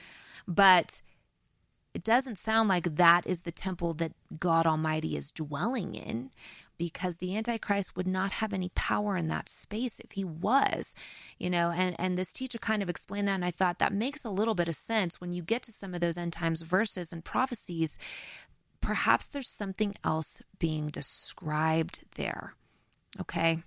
But 0.46 1.02
it 1.92 2.04
doesn't 2.04 2.38
sound 2.38 2.68
like 2.68 2.94
that 2.94 3.26
is 3.26 3.42
the 3.42 3.50
temple 3.50 3.94
that 3.94 4.12
God 4.38 4.64
Almighty 4.64 5.16
is 5.16 5.32
dwelling 5.32 5.96
in. 5.96 6.30
Because 6.78 7.16
the 7.16 7.36
antichrist 7.36 7.96
would 7.96 8.06
not 8.06 8.32
have 8.32 8.52
any 8.52 8.70
power 8.74 9.16
in 9.16 9.28
that 9.28 9.48
space 9.48 10.00
if 10.00 10.12
he 10.12 10.24
was 10.24 10.94
you 11.38 11.50
know 11.50 11.70
and 11.70 11.96
and 11.98 12.16
this 12.16 12.32
teacher 12.32 12.58
kind 12.58 12.82
of 12.82 12.88
explained 12.88 13.28
that 13.28 13.34
and 13.34 13.44
i 13.44 13.50
thought 13.50 13.78
that 13.78 13.92
makes 13.92 14.24
a 14.24 14.30
little 14.30 14.54
bit 14.54 14.68
of 14.68 14.76
sense 14.76 15.20
when 15.20 15.32
you 15.32 15.42
get 15.42 15.62
to 15.62 15.72
some 15.72 15.94
of 15.94 16.00
those 16.00 16.18
end 16.18 16.32
times 16.32 16.62
verses 16.62 17.12
and 17.12 17.24
prophecies 17.24 17.98
perhaps 18.80 19.28
there's 19.28 19.48
something 19.48 19.94
else 20.04 20.42
being 20.58 20.88
described 20.88 22.04
there 22.14 22.54
okay 23.20 23.62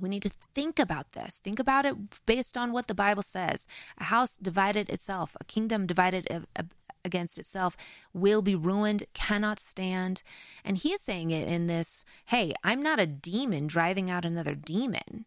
we 0.00 0.08
need 0.08 0.22
to 0.22 0.30
think 0.54 0.80
about 0.80 1.12
this. 1.12 1.38
Think 1.38 1.60
about 1.60 1.86
it 1.86 1.94
based 2.26 2.56
on 2.56 2.72
what 2.72 2.88
the 2.88 2.94
Bible 2.94 3.22
says. 3.22 3.68
A 3.98 4.04
house 4.04 4.36
divided 4.36 4.90
itself, 4.90 5.36
a 5.40 5.44
kingdom 5.44 5.86
divided 5.86 6.26
uh, 6.28 6.62
against 7.04 7.38
itself 7.38 7.76
will 8.12 8.42
be 8.42 8.54
ruined, 8.54 9.04
cannot 9.14 9.58
stand. 9.58 10.22
And 10.64 10.76
he 10.76 10.90
is 10.92 11.02
saying 11.02 11.30
it 11.30 11.48
in 11.48 11.66
this 11.66 12.04
hey, 12.26 12.54
I'm 12.64 12.82
not 12.82 13.00
a 13.00 13.06
demon 13.06 13.66
driving 13.66 14.10
out 14.10 14.24
another 14.24 14.54
demon. 14.54 15.26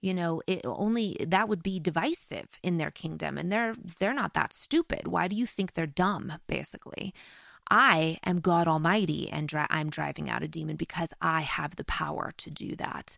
You 0.00 0.12
know, 0.12 0.42
it 0.46 0.60
only 0.64 1.16
that 1.20 1.48
would 1.48 1.62
be 1.62 1.80
divisive 1.80 2.58
in 2.62 2.76
their 2.76 2.90
kingdom 2.90 3.38
and 3.38 3.50
they're 3.50 3.74
they're 3.98 4.14
not 4.14 4.34
that 4.34 4.52
stupid. 4.52 5.06
Why 5.06 5.28
do 5.28 5.36
you 5.36 5.46
think 5.46 5.72
they're 5.72 5.86
dumb 5.86 6.34
basically? 6.46 7.14
I 7.70 8.18
am 8.24 8.40
God 8.40 8.68
Almighty 8.68 9.30
and 9.30 9.48
dri- 9.48 9.66
I'm 9.70 9.88
driving 9.88 10.28
out 10.28 10.42
a 10.42 10.48
demon 10.48 10.76
because 10.76 11.14
I 11.20 11.40
have 11.40 11.76
the 11.76 11.84
power 11.84 12.32
to 12.36 12.50
do 12.50 12.76
that. 12.76 13.16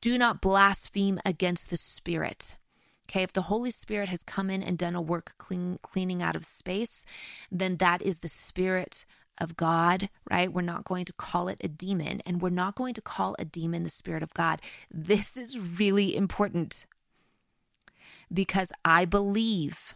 Do 0.00 0.16
not 0.16 0.40
blaspheme 0.40 1.20
against 1.24 1.68
the 1.68 1.76
Spirit. 1.76 2.56
Okay, 3.08 3.22
if 3.22 3.32
the 3.32 3.42
Holy 3.42 3.70
Spirit 3.70 4.10
has 4.10 4.22
come 4.22 4.50
in 4.50 4.62
and 4.62 4.76
done 4.76 4.94
a 4.94 5.00
work 5.00 5.34
clean, 5.38 5.78
cleaning 5.82 6.22
out 6.22 6.36
of 6.36 6.44
space, 6.44 7.06
then 7.50 7.78
that 7.78 8.02
is 8.02 8.20
the 8.20 8.28
Spirit 8.28 9.06
of 9.38 9.56
God, 9.56 10.10
right? 10.30 10.52
We're 10.52 10.60
not 10.62 10.84
going 10.84 11.06
to 11.06 11.12
call 11.14 11.48
it 11.48 11.60
a 11.64 11.68
demon, 11.68 12.20
and 12.26 12.42
we're 12.42 12.50
not 12.50 12.74
going 12.74 12.92
to 12.94 13.00
call 13.00 13.34
a 13.38 13.44
demon 13.46 13.82
the 13.84 13.90
Spirit 13.90 14.22
of 14.22 14.34
God. 14.34 14.60
This 14.90 15.38
is 15.38 15.58
really 15.58 16.16
important 16.16 16.86
because 18.32 18.72
I 18.84 19.06
believe 19.06 19.94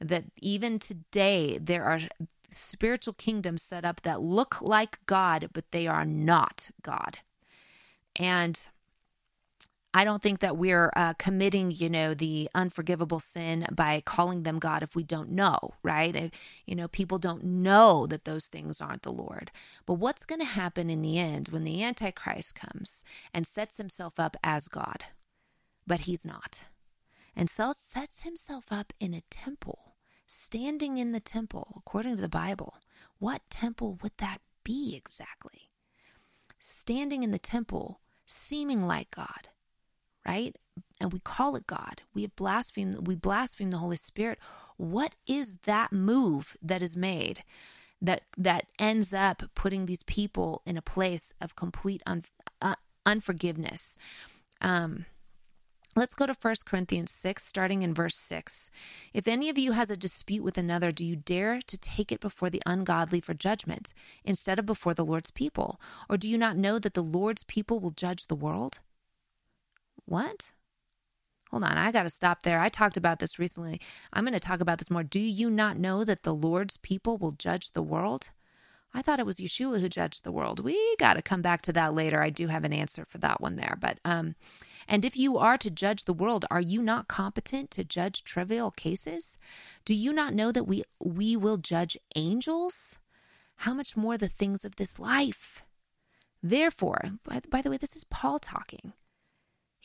that 0.00 0.24
even 0.40 0.78
today 0.78 1.58
there 1.58 1.84
are 1.84 2.00
spiritual 2.50 3.12
kingdoms 3.14 3.62
set 3.62 3.84
up 3.84 4.00
that 4.02 4.22
look 4.22 4.62
like 4.62 5.04
God, 5.04 5.50
but 5.52 5.70
they 5.72 5.86
are 5.86 6.06
not 6.06 6.70
God. 6.82 7.18
And 8.16 8.66
I 9.92 10.04
don't 10.04 10.22
think 10.22 10.38
that 10.38 10.56
we're 10.56 10.92
uh, 10.94 11.14
committing, 11.14 11.72
you 11.72 11.90
know, 11.90 12.14
the 12.14 12.48
unforgivable 12.54 13.18
sin 13.18 13.66
by 13.72 14.00
calling 14.04 14.44
them 14.44 14.60
God 14.60 14.84
if 14.84 14.94
we 14.94 15.02
don't 15.02 15.30
know, 15.30 15.58
right? 15.82 16.14
If, 16.14 16.30
you 16.64 16.76
know, 16.76 16.86
people 16.86 17.18
don't 17.18 17.42
know 17.42 18.06
that 18.06 18.24
those 18.24 18.46
things 18.46 18.80
aren't 18.80 19.02
the 19.02 19.12
Lord. 19.12 19.50
But 19.86 19.94
what's 19.94 20.24
going 20.24 20.40
to 20.40 20.46
happen 20.46 20.90
in 20.90 21.02
the 21.02 21.18
end 21.18 21.48
when 21.48 21.64
the 21.64 21.82
Antichrist 21.82 22.54
comes 22.54 23.04
and 23.34 23.44
sets 23.44 23.78
himself 23.78 24.20
up 24.20 24.36
as 24.44 24.68
God, 24.68 25.06
but 25.88 26.00
he's 26.00 26.24
not, 26.24 26.64
and 27.34 27.50
so 27.50 27.72
sets 27.74 28.22
himself 28.22 28.66
up 28.70 28.92
in 29.00 29.12
a 29.12 29.22
temple, 29.22 29.96
standing 30.28 30.98
in 30.98 31.10
the 31.10 31.20
temple, 31.20 31.74
according 31.76 32.14
to 32.14 32.22
the 32.22 32.28
Bible? 32.28 32.74
What 33.18 33.42
temple 33.50 33.98
would 34.02 34.16
that 34.18 34.40
be 34.62 34.94
exactly? 34.96 35.70
Standing 36.60 37.24
in 37.24 37.32
the 37.32 37.40
temple, 37.40 38.00
seeming 38.24 38.86
like 38.86 39.10
God 39.10 39.48
right? 40.26 40.56
And 41.00 41.12
we 41.12 41.20
call 41.20 41.56
it 41.56 41.66
God. 41.66 42.02
We 42.14 42.22
have 42.22 42.36
blasphemed, 42.36 43.06
we 43.06 43.14
blaspheme 43.16 43.70
the 43.70 43.78
Holy 43.78 43.96
Spirit. 43.96 44.38
What 44.76 45.14
is 45.26 45.56
that 45.64 45.92
move 45.92 46.56
that 46.62 46.82
is 46.82 46.96
made 46.96 47.44
that 48.02 48.22
that 48.38 48.66
ends 48.78 49.12
up 49.12 49.42
putting 49.54 49.84
these 49.84 50.02
people 50.04 50.62
in 50.64 50.76
a 50.76 50.82
place 50.82 51.34
of 51.40 51.56
complete 51.56 52.02
un, 52.06 52.24
uh, 52.62 52.76
unforgiveness? 53.04 53.96
Um, 54.60 55.06
Let's 55.96 56.14
go 56.14 56.24
to 56.24 56.36
1 56.40 56.54
Corinthians 56.66 57.10
6, 57.10 57.44
starting 57.44 57.82
in 57.82 57.92
verse 57.92 58.16
6. 58.16 58.70
If 59.12 59.26
any 59.26 59.48
of 59.48 59.58
you 59.58 59.72
has 59.72 59.90
a 59.90 59.96
dispute 59.96 60.44
with 60.44 60.56
another, 60.56 60.92
do 60.92 61.04
you 61.04 61.16
dare 61.16 61.60
to 61.66 61.76
take 61.76 62.12
it 62.12 62.20
before 62.20 62.48
the 62.48 62.62
ungodly 62.64 63.20
for 63.20 63.34
judgment 63.34 63.92
instead 64.24 64.60
of 64.60 64.66
before 64.66 64.94
the 64.94 65.04
Lord's 65.04 65.32
people? 65.32 65.80
Or 66.08 66.16
do 66.16 66.28
you 66.28 66.38
not 66.38 66.56
know 66.56 66.78
that 66.78 66.94
the 66.94 67.02
Lord's 67.02 67.42
people 67.42 67.80
will 67.80 67.90
judge 67.90 68.28
the 68.28 68.36
world? 68.36 68.78
What? 70.10 70.54
Hold 71.52 71.62
on, 71.62 71.78
I 71.78 71.92
got 71.92 72.02
to 72.02 72.10
stop 72.10 72.42
there. 72.42 72.58
I 72.58 72.68
talked 72.68 72.96
about 72.96 73.20
this 73.20 73.38
recently. 73.38 73.80
I'm 74.12 74.24
going 74.24 74.34
to 74.34 74.40
talk 74.40 74.60
about 74.60 74.78
this 74.78 74.90
more. 74.90 75.04
Do 75.04 75.20
you 75.20 75.48
not 75.48 75.78
know 75.78 76.02
that 76.02 76.24
the 76.24 76.34
Lord's 76.34 76.76
people 76.76 77.16
will 77.16 77.30
judge 77.30 77.70
the 77.70 77.82
world? 77.82 78.30
I 78.92 79.02
thought 79.02 79.20
it 79.20 79.26
was 79.26 79.36
Yeshua 79.36 79.80
who 79.80 79.88
judged 79.88 80.24
the 80.24 80.32
world. 80.32 80.64
We 80.64 80.96
got 80.96 81.14
to 81.14 81.22
come 81.22 81.42
back 81.42 81.62
to 81.62 81.72
that 81.74 81.94
later. 81.94 82.20
I 82.20 82.30
do 82.30 82.48
have 82.48 82.64
an 82.64 82.72
answer 82.72 83.04
for 83.04 83.18
that 83.18 83.40
one 83.40 83.54
there. 83.54 83.78
But 83.80 84.00
um 84.04 84.34
and 84.88 85.04
if 85.04 85.16
you 85.16 85.38
are 85.38 85.56
to 85.58 85.70
judge 85.70 86.06
the 86.06 86.12
world, 86.12 86.44
are 86.50 86.60
you 86.60 86.82
not 86.82 87.06
competent 87.06 87.70
to 87.70 87.84
judge 87.84 88.24
trivial 88.24 88.72
cases? 88.72 89.38
Do 89.84 89.94
you 89.94 90.12
not 90.12 90.34
know 90.34 90.50
that 90.50 90.64
we 90.64 90.82
we 90.98 91.36
will 91.36 91.56
judge 91.56 91.96
angels? 92.16 92.98
How 93.58 93.74
much 93.74 93.96
more 93.96 94.18
the 94.18 94.26
things 94.26 94.64
of 94.64 94.74
this 94.74 94.98
life? 94.98 95.62
Therefore, 96.42 97.12
by, 97.22 97.42
by 97.48 97.62
the 97.62 97.70
way, 97.70 97.76
this 97.76 97.94
is 97.94 98.02
Paul 98.02 98.40
talking. 98.40 98.92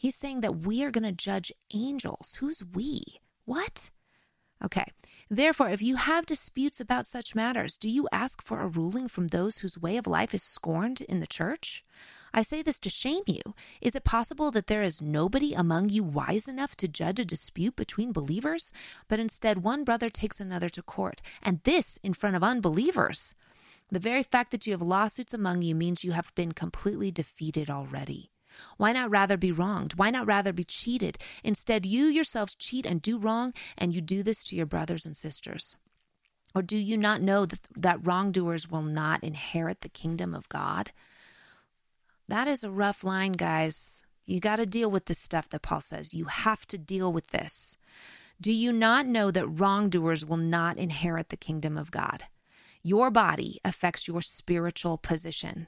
He's 0.05 0.15
saying 0.15 0.41
that 0.41 0.57
we 0.57 0.83
are 0.83 0.91
going 0.91 1.03
to 1.03 1.11
judge 1.11 1.51
angels. 1.73 2.37
Who's 2.39 2.63
we? 2.63 3.01
What? 3.45 3.89
Okay. 4.63 4.85
Therefore, 5.31 5.69
if 5.69 5.81
you 5.81 5.95
have 5.95 6.27
disputes 6.27 6.79
about 6.79 7.07
such 7.07 7.33
matters, 7.33 7.75
do 7.75 7.89
you 7.89 8.07
ask 8.11 8.39
for 8.43 8.61
a 8.61 8.67
ruling 8.67 9.07
from 9.07 9.29
those 9.29 9.57
whose 9.57 9.79
way 9.79 9.97
of 9.97 10.05
life 10.05 10.35
is 10.35 10.43
scorned 10.43 11.01
in 11.01 11.21
the 11.21 11.25
church? 11.25 11.83
I 12.35 12.43
say 12.43 12.61
this 12.61 12.79
to 12.81 12.89
shame 12.91 13.23
you. 13.25 13.41
Is 13.81 13.95
it 13.95 14.03
possible 14.03 14.51
that 14.51 14.67
there 14.67 14.83
is 14.83 15.01
nobody 15.01 15.55
among 15.55 15.89
you 15.89 16.03
wise 16.03 16.47
enough 16.47 16.75
to 16.75 16.87
judge 16.87 17.19
a 17.19 17.25
dispute 17.25 17.75
between 17.75 18.11
believers? 18.11 18.71
But 19.07 19.19
instead, 19.19 19.63
one 19.63 19.83
brother 19.83 20.11
takes 20.11 20.39
another 20.39 20.69
to 20.69 20.83
court, 20.83 21.19
and 21.41 21.63
this 21.63 21.97
in 22.03 22.13
front 22.13 22.35
of 22.35 22.43
unbelievers. 22.43 23.33
The 23.91 23.97
very 23.97 24.21
fact 24.21 24.51
that 24.51 24.67
you 24.67 24.73
have 24.73 24.83
lawsuits 24.83 25.33
among 25.33 25.63
you 25.63 25.73
means 25.73 26.03
you 26.03 26.11
have 26.11 26.31
been 26.35 26.51
completely 26.51 27.09
defeated 27.09 27.71
already. 27.71 28.29
Why 28.77 28.91
not 28.91 29.09
rather 29.09 29.37
be 29.37 29.51
wronged? 29.51 29.93
Why 29.93 30.09
not 30.09 30.27
rather 30.27 30.53
be 30.53 30.63
cheated? 30.63 31.17
Instead, 31.43 31.85
you 31.85 32.05
yourselves 32.05 32.55
cheat 32.55 32.85
and 32.85 33.01
do 33.01 33.17
wrong, 33.17 33.53
and 33.77 33.93
you 33.93 34.01
do 34.01 34.23
this 34.23 34.43
to 34.45 34.55
your 34.55 34.65
brothers 34.65 35.05
and 35.05 35.15
sisters. 35.15 35.75
Or 36.53 36.61
do 36.61 36.77
you 36.77 36.97
not 36.97 37.21
know 37.21 37.45
that, 37.45 37.67
that 37.75 38.05
wrongdoers 38.05 38.69
will 38.69 38.81
not 38.81 39.23
inherit 39.23 39.81
the 39.81 39.89
kingdom 39.89 40.33
of 40.33 40.47
God? 40.47 40.91
That 42.27 42.47
is 42.47 42.63
a 42.63 42.71
rough 42.71 43.03
line, 43.03 43.33
guys. 43.33 44.03
You 44.25 44.39
got 44.39 44.55
to 44.55 44.65
deal 44.65 44.89
with 44.89 45.05
this 45.05 45.19
stuff 45.19 45.49
that 45.49 45.61
Paul 45.61 45.81
says. 45.81 46.13
You 46.13 46.25
have 46.25 46.65
to 46.67 46.77
deal 46.77 47.13
with 47.13 47.27
this. 47.31 47.77
Do 48.41 48.51
you 48.51 48.73
not 48.73 49.05
know 49.05 49.31
that 49.31 49.47
wrongdoers 49.47 50.25
will 50.25 50.37
not 50.37 50.77
inherit 50.77 51.29
the 51.29 51.37
kingdom 51.37 51.77
of 51.77 51.91
God? 51.91 52.23
Your 52.81 53.11
body 53.11 53.59
affects 53.63 54.07
your 54.07 54.21
spiritual 54.21 54.97
position. 54.97 55.67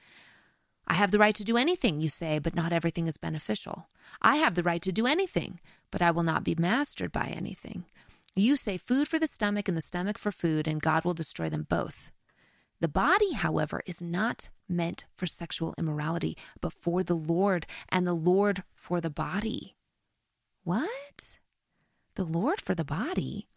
I 0.91 0.95
have 0.95 1.11
the 1.11 1.19
right 1.19 1.35
to 1.35 1.45
do 1.45 1.55
anything, 1.55 2.01
you 2.01 2.09
say, 2.09 2.37
but 2.37 2.53
not 2.53 2.73
everything 2.73 3.07
is 3.07 3.15
beneficial. 3.15 3.87
I 4.21 4.35
have 4.35 4.55
the 4.55 4.61
right 4.61 4.81
to 4.81 4.91
do 4.91 5.07
anything, 5.07 5.61
but 5.89 6.01
I 6.01 6.11
will 6.11 6.21
not 6.21 6.43
be 6.43 6.53
mastered 6.53 7.13
by 7.13 7.33
anything. 7.33 7.85
You 8.35 8.57
say 8.57 8.75
food 8.75 9.07
for 9.07 9.17
the 9.17 9.25
stomach 9.25 9.69
and 9.69 9.77
the 9.77 9.81
stomach 9.81 10.17
for 10.17 10.33
food, 10.33 10.67
and 10.67 10.81
God 10.81 11.05
will 11.05 11.13
destroy 11.13 11.47
them 11.47 11.65
both. 11.69 12.11
The 12.81 12.89
body, 12.89 13.31
however, 13.31 13.81
is 13.85 14.01
not 14.01 14.49
meant 14.67 15.05
for 15.15 15.25
sexual 15.25 15.73
immorality, 15.77 16.35
but 16.59 16.73
for 16.73 17.03
the 17.03 17.15
Lord, 17.15 17.67
and 17.87 18.05
the 18.05 18.13
Lord 18.13 18.63
for 18.75 18.99
the 18.99 19.09
body. 19.09 19.77
What? 20.65 21.37
The 22.15 22.25
Lord 22.25 22.59
for 22.59 22.75
the 22.75 22.83
body? 22.83 23.47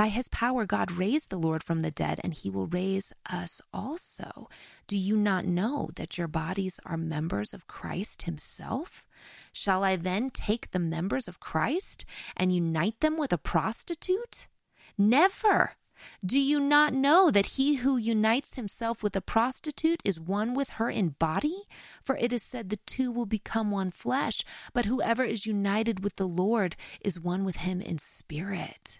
By 0.00 0.08
his 0.08 0.28
power, 0.28 0.64
God 0.64 0.92
raised 0.92 1.28
the 1.28 1.36
Lord 1.36 1.62
from 1.62 1.80
the 1.80 1.90
dead, 1.90 2.22
and 2.24 2.32
he 2.32 2.48
will 2.48 2.66
raise 2.66 3.12
us 3.28 3.60
also. 3.70 4.48
Do 4.86 4.96
you 4.96 5.14
not 5.14 5.44
know 5.44 5.90
that 5.94 6.16
your 6.16 6.26
bodies 6.26 6.80
are 6.86 6.96
members 6.96 7.52
of 7.52 7.66
Christ 7.66 8.22
himself? 8.22 9.04
Shall 9.52 9.84
I 9.84 9.96
then 9.96 10.30
take 10.30 10.70
the 10.70 10.78
members 10.78 11.28
of 11.28 11.38
Christ 11.38 12.06
and 12.34 12.50
unite 12.50 13.00
them 13.00 13.18
with 13.18 13.30
a 13.30 13.36
prostitute? 13.36 14.48
Never. 14.96 15.72
Do 16.24 16.38
you 16.38 16.60
not 16.60 16.94
know 16.94 17.30
that 17.30 17.58
he 17.58 17.74
who 17.74 17.98
unites 17.98 18.56
himself 18.56 19.02
with 19.02 19.14
a 19.16 19.20
prostitute 19.20 20.00
is 20.02 20.18
one 20.18 20.54
with 20.54 20.70
her 20.70 20.88
in 20.88 21.10
body? 21.18 21.64
For 22.02 22.16
it 22.16 22.32
is 22.32 22.42
said 22.42 22.70
the 22.70 22.78
two 22.86 23.12
will 23.12 23.26
become 23.26 23.70
one 23.70 23.90
flesh, 23.90 24.44
but 24.72 24.86
whoever 24.86 25.24
is 25.24 25.44
united 25.44 26.02
with 26.02 26.16
the 26.16 26.26
Lord 26.26 26.74
is 27.02 27.20
one 27.20 27.44
with 27.44 27.56
him 27.56 27.82
in 27.82 27.98
spirit. 27.98 28.99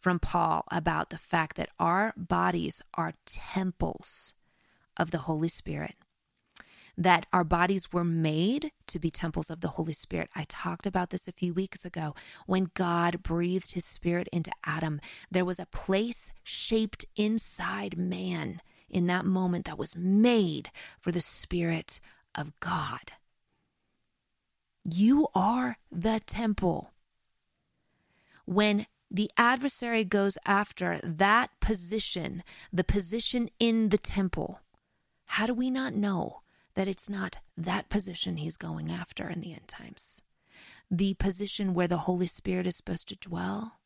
from 0.00 0.18
Paul 0.18 0.64
about 0.70 1.10
the 1.10 1.18
fact 1.18 1.56
that 1.56 1.68
our 1.78 2.12
bodies 2.16 2.82
are 2.94 3.12
temples 3.26 4.34
of 4.96 5.10
the 5.10 5.18
Holy 5.18 5.48
Spirit. 5.48 5.94
That 6.96 7.26
our 7.32 7.44
bodies 7.44 7.92
were 7.92 8.04
made 8.04 8.72
to 8.88 8.98
be 8.98 9.10
temples 9.10 9.50
of 9.50 9.60
the 9.60 9.68
Holy 9.68 9.92
Spirit. 9.92 10.28
I 10.34 10.44
talked 10.48 10.86
about 10.86 11.10
this 11.10 11.28
a 11.28 11.32
few 11.32 11.54
weeks 11.54 11.84
ago. 11.84 12.14
When 12.46 12.70
God 12.74 13.22
breathed 13.22 13.72
his 13.72 13.84
spirit 13.84 14.28
into 14.32 14.50
Adam, 14.64 15.00
there 15.30 15.44
was 15.44 15.60
a 15.60 15.66
place 15.66 16.32
shaped 16.42 17.04
inside 17.16 17.96
man 17.96 18.60
in 18.88 19.06
that 19.06 19.24
moment 19.24 19.66
that 19.66 19.78
was 19.78 19.96
made 19.96 20.70
for 20.98 21.12
the 21.12 21.20
Spirit 21.20 22.00
of 22.34 22.52
God. 22.60 23.12
You 24.84 25.28
are 25.34 25.76
the 25.92 26.20
temple. 26.26 26.92
When 28.46 28.86
the 29.10 29.30
adversary 29.36 30.04
goes 30.04 30.38
after 30.46 31.00
that 31.02 31.50
position, 31.60 32.42
the 32.72 32.84
position 32.84 33.50
in 33.58 33.88
the 33.88 33.98
temple, 33.98 34.60
how 35.26 35.46
do 35.46 35.54
we 35.54 35.70
not 35.70 35.94
know 35.94 36.42
that 36.74 36.88
it's 36.88 37.10
not 37.10 37.38
that 37.56 37.88
position 37.88 38.36
he's 38.36 38.56
going 38.56 38.90
after 38.90 39.28
in 39.28 39.40
the 39.40 39.52
end 39.52 39.66
times? 39.66 40.22
The 40.90 41.14
position 41.14 41.74
where 41.74 41.88
the 41.88 41.98
Holy 41.98 42.26
Spirit 42.26 42.66
is 42.66 42.76
supposed 42.76 43.08
to 43.08 43.16
dwell 43.16 43.80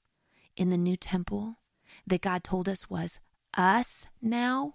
in 0.57 0.71
the 0.71 0.79
new 0.79 0.97
temple 0.97 1.59
that 2.07 2.23
God 2.23 2.45
told 2.45 2.69
us 2.69 2.91
was 2.91 3.21
us 3.57 4.09
now 4.21 4.75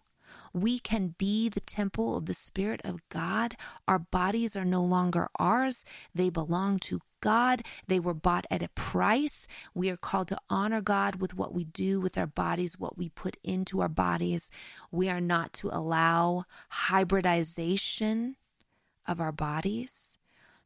we 0.53 0.79
can 0.79 1.15
be 1.17 1.49
the 1.49 1.59
temple 1.59 2.17
of 2.17 2.25
the 2.25 2.33
Spirit 2.33 2.81
of 2.83 3.07
God. 3.09 3.55
Our 3.87 3.99
bodies 3.99 4.55
are 4.55 4.65
no 4.65 4.83
longer 4.83 5.29
ours, 5.37 5.83
they 6.13 6.29
belong 6.29 6.79
to 6.79 7.01
God. 7.21 7.63
They 7.87 7.99
were 7.99 8.13
bought 8.13 8.45
at 8.49 8.63
a 8.63 8.69
price. 8.69 9.47
We 9.73 9.89
are 9.89 9.97
called 9.97 10.29
to 10.29 10.37
honor 10.49 10.81
God 10.81 11.17
with 11.17 11.33
what 11.33 11.53
we 11.53 11.65
do 11.65 11.99
with 11.99 12.17
our 12.17 12.27
bodies, 12.27 12.79
what 12.79 12.97
we 12.97 13.09
put 13.09 13.37
into 13.43 13.81
our 13.81 13.89
bodies. 13.89 14.49
We 14.91 15.09
are 15.09 15.21
not 15.21 15.53
to 15.53 15.69
allow 15.69 16.45
hybridization 16.69 18.37
of 19.07 19.19
our 19.19 19.31
bodies 19.31 20.17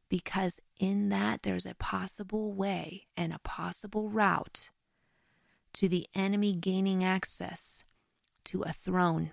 because 0.08 0.60
in 0.78 1.08
that 1.08 1.42
there's 1.42 1.66
a 1.66 1.74
possible 1.74 2.52
way 2.52 3.06
and 3.16 3.32
a 3.32 3.40
possible 3.40 4.08
route 4.08 4.70
to 5.72 5.88
the 5.88 6.06
enemy 6.14 6.54
gaining 6.54 7.02
access 7.02 7.84
to 8.44 8.62
a 8.62 8.72
throne 8.72 9.32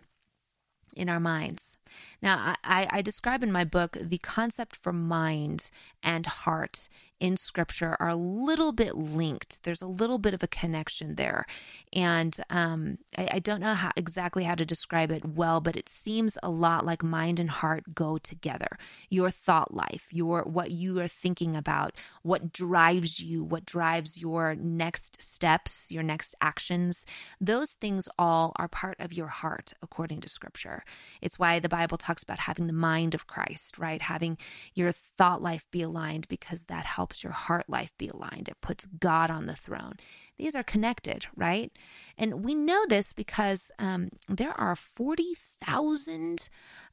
in 0.95 1.09
our 1.09 1.19
minds. 1.19 1.77
Now, 2.21 2.55
I, 2.63 2.87
I, 2.89 3.01
describe 3.01 3.43
in 3.43 3.51
my 3.51 3.63
book 3.63 3.97
the 3.99 4.17
concept 4.19 4.75
for 4.75 4.93
mind 4.93 5.69
and 6.03 6.25
heart 6.25 6.87
in 7.21 7.37
scripture 7.37 7.95
are 7.99 8.09
a 8.09 8.15
little 8.15 8.73
bit 8.73 8.97
linked. 8.97 9.61
There's 9.61 9.83
a 9.83 9.87
little 9.87 10.17
bit 10.17 10.33
of 10.33 10.41
a 10.41 10.47
connection 10.47 11.15
there. 11.15 11.45
And 11.93 12.35
um, 12.49 12.97
I, 13.15 13.29
I, 13.33 13.39
don't 13.39 13.61
know 13.61 13.75
how, 13.75 13.91
exactly 13.95 14.43
how 14.43 14.55
to 14.55 14.65
describe 14.65 15.11
it 15.11 15.23
well, 15.23 15.61
but 15.61 15.77
it 15.77 15.87
seems 15.87 16.35
a 16.41 16.49
lot 16.49 16.83
like 16.83 17.03
mind 17.03 17.39
and 17.39 17.49
heart 17.49 17.93
go 17.93 18.17
together. 18.17 18.75
Your 19.09 19.29
thought 19.29 19.71
life, 19.71 20.07
your 20.11 20.41
what 20.41 20.71
you 20.71 20.99
are 20.99 21.07
thinking 21.07 21.55
about, 21.55 21.93
what 22.23 22.51
drives 22.51 23.19
you, 23.19 23.43
what 23.43 23.65
drives 23.65 24.19
your 24.19 24.55
next 24.55 25.21
steps, 25.21 25.91
your 25.91 26.03
next 26.03 26.33
actions, 26.41 27.05
those 27.39 27.75
things 27.75 28.09
all 28.17 28.51
are 28.55 28.67
part 28.67 28.99
of 28.99 29.13
your 29.13 29.27
heart, 29.27 29.73
according 29.83 30.21
to 30.21 30.29
scripture. 30.29 30.83
It's 31.21 31.37
why 31.37 31.59
the 31.59 31.69
Bible 31.69 31.80
talks 31.97 32.23
about 32.23 32.39
having 32.39 32.67
the 32.67 32.73
mind 32.73 33.13
of 33.13 33.27
Christ, 33.27 33.77
right? 33.77 34.01
Having 34.01 34.37
your 34.73 34.91
thought 34.91 35.41
life 35.41 35.67
be 35.71 35.81
aligned 35.81 36.27
because 36.27 36.65
that 36.65 36.85
helps 36.85 37.11
helps 37.11 37.23
your 37.23 37.33
heart 37.33 37.67
life 37.67 37.91
be 37.97 38.07
aligned. 38.07 38.47
It 38.47 38.61
puts 38.61 38.85
God 38.85 39.29
on 39.29 39.45
the 39.47 39.55
throne. 39.55 39.93
These 40.37 40.55
are 40.55 40.63
connected, 40.63 41.25
right? 41.35 41.71
And 42.17 42.45
we 42.45 42.55
know 42.55 42.85
this 42.87 43.11
because 43.11 43.71
um, 43.79 44.09
there 44.29 44.53
are 44.57 44.75
40,000 44.75 46.49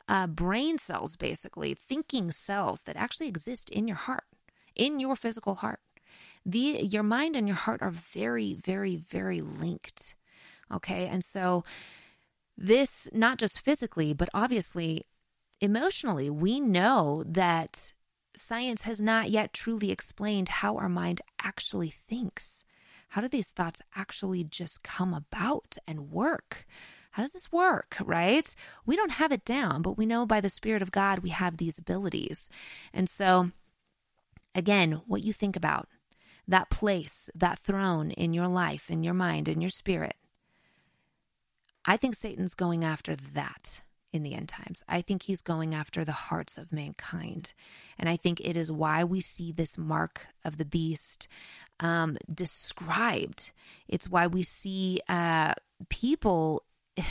uh, 0.09 0.27
brain 0.27 0.79
cells, 0.79 1.15
basically, 1.17 1.75
thinking 1.75 2.33
cells 2.33 2.85
that 2.85 2.97
actually 2.97 3.29
exist 3.29 3.71
in 3.71 3.87
your 3.87 3.97
heart, 3.97 4.25
in 4.75 4.99
your 4.99 5.15
physical 5.15 5.57
heart. 5.57 5.81
The, 6.45 6.81
your 6.83 7.03
mind 7.05 7.37
and 7.37 7.47
your 7.47 7.57
heart 7.57 7.83
are 7.83 7.91
very, 7.91 8.55
very, 8.55 8.97
very 8.97 9.41
linked. 9.41 10.17
Okay. 10.73 11.07
And 11.07 11.23
so, 11.23 11.65
this, 12.59 13.09
not 13.13 13.39
just 13.39 13.61
physically, 13.61 14.13
but 14.13 14.29
obviously 14.35 15.07
emotionally, 15.61 16.29
we 16.29 16.61
know 16.61 17.23
that 17.27 17.93
science 18.35 18.83
has 18.83 19.01
not 19.01 19.31
yet 19.31 19.53
truly 19.53 19.91
explained 19.91 20.49
how 20.49 20.77
our 20.77 20.89
mind 20.89 21.21
actually 21.43 21.91
thinks. 21.91 22.65
How 23.11 23.21
do 23.21 23.29
these 23.29 23.51
thoughts 23.51 23.81
actually 23.97 24.45
just 24.45 24.83
come 24.83 25.15
about 25.15 25.77
and 25.87 26.11
work? 26.11 26.67
How 27.13 27.23
does 27.23 27.33
this 27.33 27.51
work, 27.51 27.97
right? 28.05 28.55
We 28.85 28.97
don't 28.97 29.13
have 29.13 29.33
it 29.33 29.45
down, 29.45 29.83
but 29.83 29.97
we 29.97 30.05
know 30.05 30.27
by 30.27 30.41
the 30.41 30.51
Spirit 30.51 30.83
of 30.83 30.93
God 30.93 31.21
we 31.21 31.31
have 31.31 31.57
these 31.57 31.79
abilities. 31.79 32.51
And 32.93 33.09
so, 33.09 33.51
again, 34.55 35.01
what 35.07 35.23
you 35.23 35.33
think 35.33 35.57
about, 35.57 35.89
that 36.47 36.71
place, 36.71 37.31
that 37.35 37.59
throne 37.59 38.11
in 38.11 38.35
your 38.35 38.49
life, 38.49 38.91
in 38.91 39.03
your 39.03 39.15
mind, 39.15 39.49
in 39.49 39.61
your 39.61 39.71
spirit, 39.71 40.17
I 41.89 41.97
think 41.97 42.15
Satan's 42.15 42.55
going 42.55 42.85
after 42.85 43.17
that 43.17 43.81
in 44.13 44.23
the 44.23 44.35
end 44.35 44.51
times. 44.51 44.85
I 44.87 45.01
think 45.01 45.23
he's 45.23 45.41
going 45.41 45.75
after 45.75 46.05
the 46.05 46.13
hearts 46.13 46.59
of 46.59 46.71
mankind. 46.71 47.55
And 47.99 48.11
I 48.11 48.17
think 48.19 48.41
it 48.41 48.59
is 48.59 48.71
why 48.71 49.05
we 49.05 49.23
see 49.23 49.53
this 49.53 49.79
mark 49.79 50.27
of 50.45 50.59
the 50.59 50.67
beast 50.67 51.29
um, 51.81 52.19
described. 52.33 53.53
It's 53.89 54.09
why 54.09 54.27
we 54.27 54.43
see 54.43 55.01
uh, 55.09 55.55
people. 55.89 56.63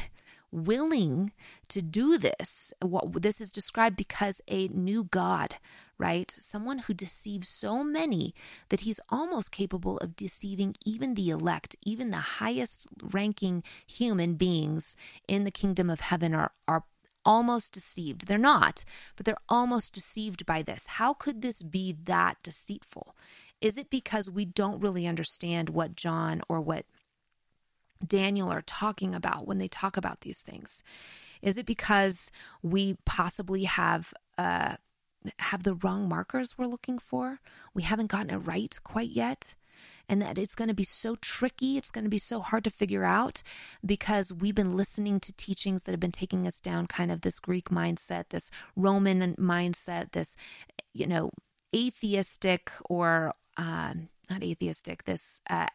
willing 0.50 1.34
to 1.68 1.82
do 1.82 2.18
this. 2.18 2.74
What 2.82 3.22
this 3.22 3.42
is 3.42 3.52
described 3.52 3.98
because 3.98 4.42
a 4.48 4.70
new 4.70 5.04
God, 5.04 5.58
right? 5.98 6.30
Someone 6.40 6.80
who 6.80 6.94
deceives 6.94 7.50
so 7.50 7.84
many 7.84 8.34
that 8.70 8.82
he's 8.82 9.00
almost 9.10 9.52
capable 9.52 9.98
of 9.98 10.16
deceiving 10.16 10.76
even 10.86 11.14
the 11.14 11.30
elect, 11.30 11.76
even 11.84 12.12
the 12.12 12.18
highest 12.18 12.88
ranking 13.02 13.64
human 13.86 14.36
beings 14.36 14.96
in 15.28 15.44
the 15.44 15.52
kingdom 15.52 15.90
of 15.90 16.02
heaven 16.02 16.34
are, 16.34 16.52
are 16.68 16.84
almost 17.26 17.74
deceived. 17.74 18.28
They're 18.28 18.38
not, 18.38 18.86
but 19.16 19.26
they're 19.26 19.36
almost 19.50 19.94
deceived 19.94 20.46
by 20.46 20.62
this. 20.62 20.88
How 20.88 21.14
could 21.14 21.42
this 21.42 21.62
be 21.62 21.96
that 22.06 22.38
deceitful? 22.42 23.14
Is 23.60 23.78
it 23.78 23.90
because 23.90 24.30
we 24.30 24.46
don't 24.46 24.80
really 24.80 25.08
understand 25.08 25.70
what 25.70 25.96
John 25.96 26.42
or 26.48 26.62
what 26.62 26.86
Daniel 28.06 28.50
are 28.50 28.62
talking 28.62 29.14
about 29.14 29.48
when 29.48 29.58
they 29.58 29.68
talk 29.68 29.98
about 29.98 30.22
these 30.22 30.42
things? 30.42 30.84
Is 31.42 31.58
it 31.58 31.66
because 31.66 32.32
we 32.62 32.98
possibly 33.06 33.64
have 33.64 34.14
uh, 34.38 34.78
have 35.40 35.64
the 35.64 35.76
wrong 35.76 36.08
markers 36.08 36.58
we're 36.58 36.68
looking 36.68 37.00
for? 37.00 37.40
We 37.74 37.84
haven't 37.84 38.12
gotten 38.12 38.30
it 38.30 38.38
right 38.38 38.78
quite 38.84 39.10
yet 39.10 39.56
and 40.10 40.22
that 40.22 40.38
it's 40.38 40.56
going 40.56 40.70
to 40.70 40.74
be 40.74 40.84
so 40.84 41.16
tricky. 41.16 41.78
It's 41.78 41.92
going 41.92 42.04
to 42.04 42.10
be 42.10 42.18
so 42.18 42.40
hard 42.40 42.64
to 42.64 42.70
figure 42.70 43.04
out 43.04 43.44
because 43.86 44.34
we've 44.34 44.56
been 44.56 44.78
listening 44.78 45.20
to 45.22 45.34
teachings 45.34 45.84
that 45.84 45.92
have 45.92 46.00
been 46.00 46.12
taking 46.12 46.48
us 46.48 46.60
down 46.60 46.88
kind 46.88 47.12
of 47.12 47.22
this 47.22 47.40
Greek 47.40 47.66
mindset, 47.66 48.30
this 48.30 48.50
Roman 48.76 49.36
mindset, 49.36 50.12
this, 50.12 50.36
you 50.94 51.08
know, 51.08 51.32
atheistic 51.76 52.72
or 52.90 53.34
uh, 53.58 53.94
not 54.30 54.44
atheistic, 54.44 55.04
this 55.04 55.42
uh, 55.50 55.68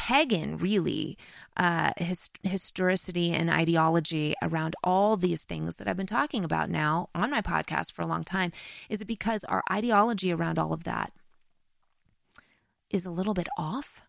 pagan, 0.00 0.56
really, 0.56 1.18
uh, 1.58 1.92
his, 1.98 2.30
historicity 2.42 3.32
and 3.32 3.50
ideology 3.50 4.34
around 4.42 4.74
all 4.82 5.18
these 5.18 5.44
things 5.44 5.76
that 5.76 5.86
I've 5.86 5.96
been 5.98 6.06
talking 6.06 6.42
about 6.42 6.70
now 6.70 7.10
on 7.14 7.30
my 7.30 7.42
podcast 7.42 7.92
for 7.92 8.00
a 8.00 8.06
long 8.06 8.24
time? 8.24 8.50
Is 8.88 9.02
it 9.02 9.04
because 9.04 9.44
our 9.44 9.62
ideology 9.70 10.32
around 10.32 10.58
all 10.58 10.72
of 10.72 10.84
that 10.84 11.12
is 12.88 13.04
a 13.04 13.10
little 13.10 13.34
bit 13.34 13.48
off 13.58 14.02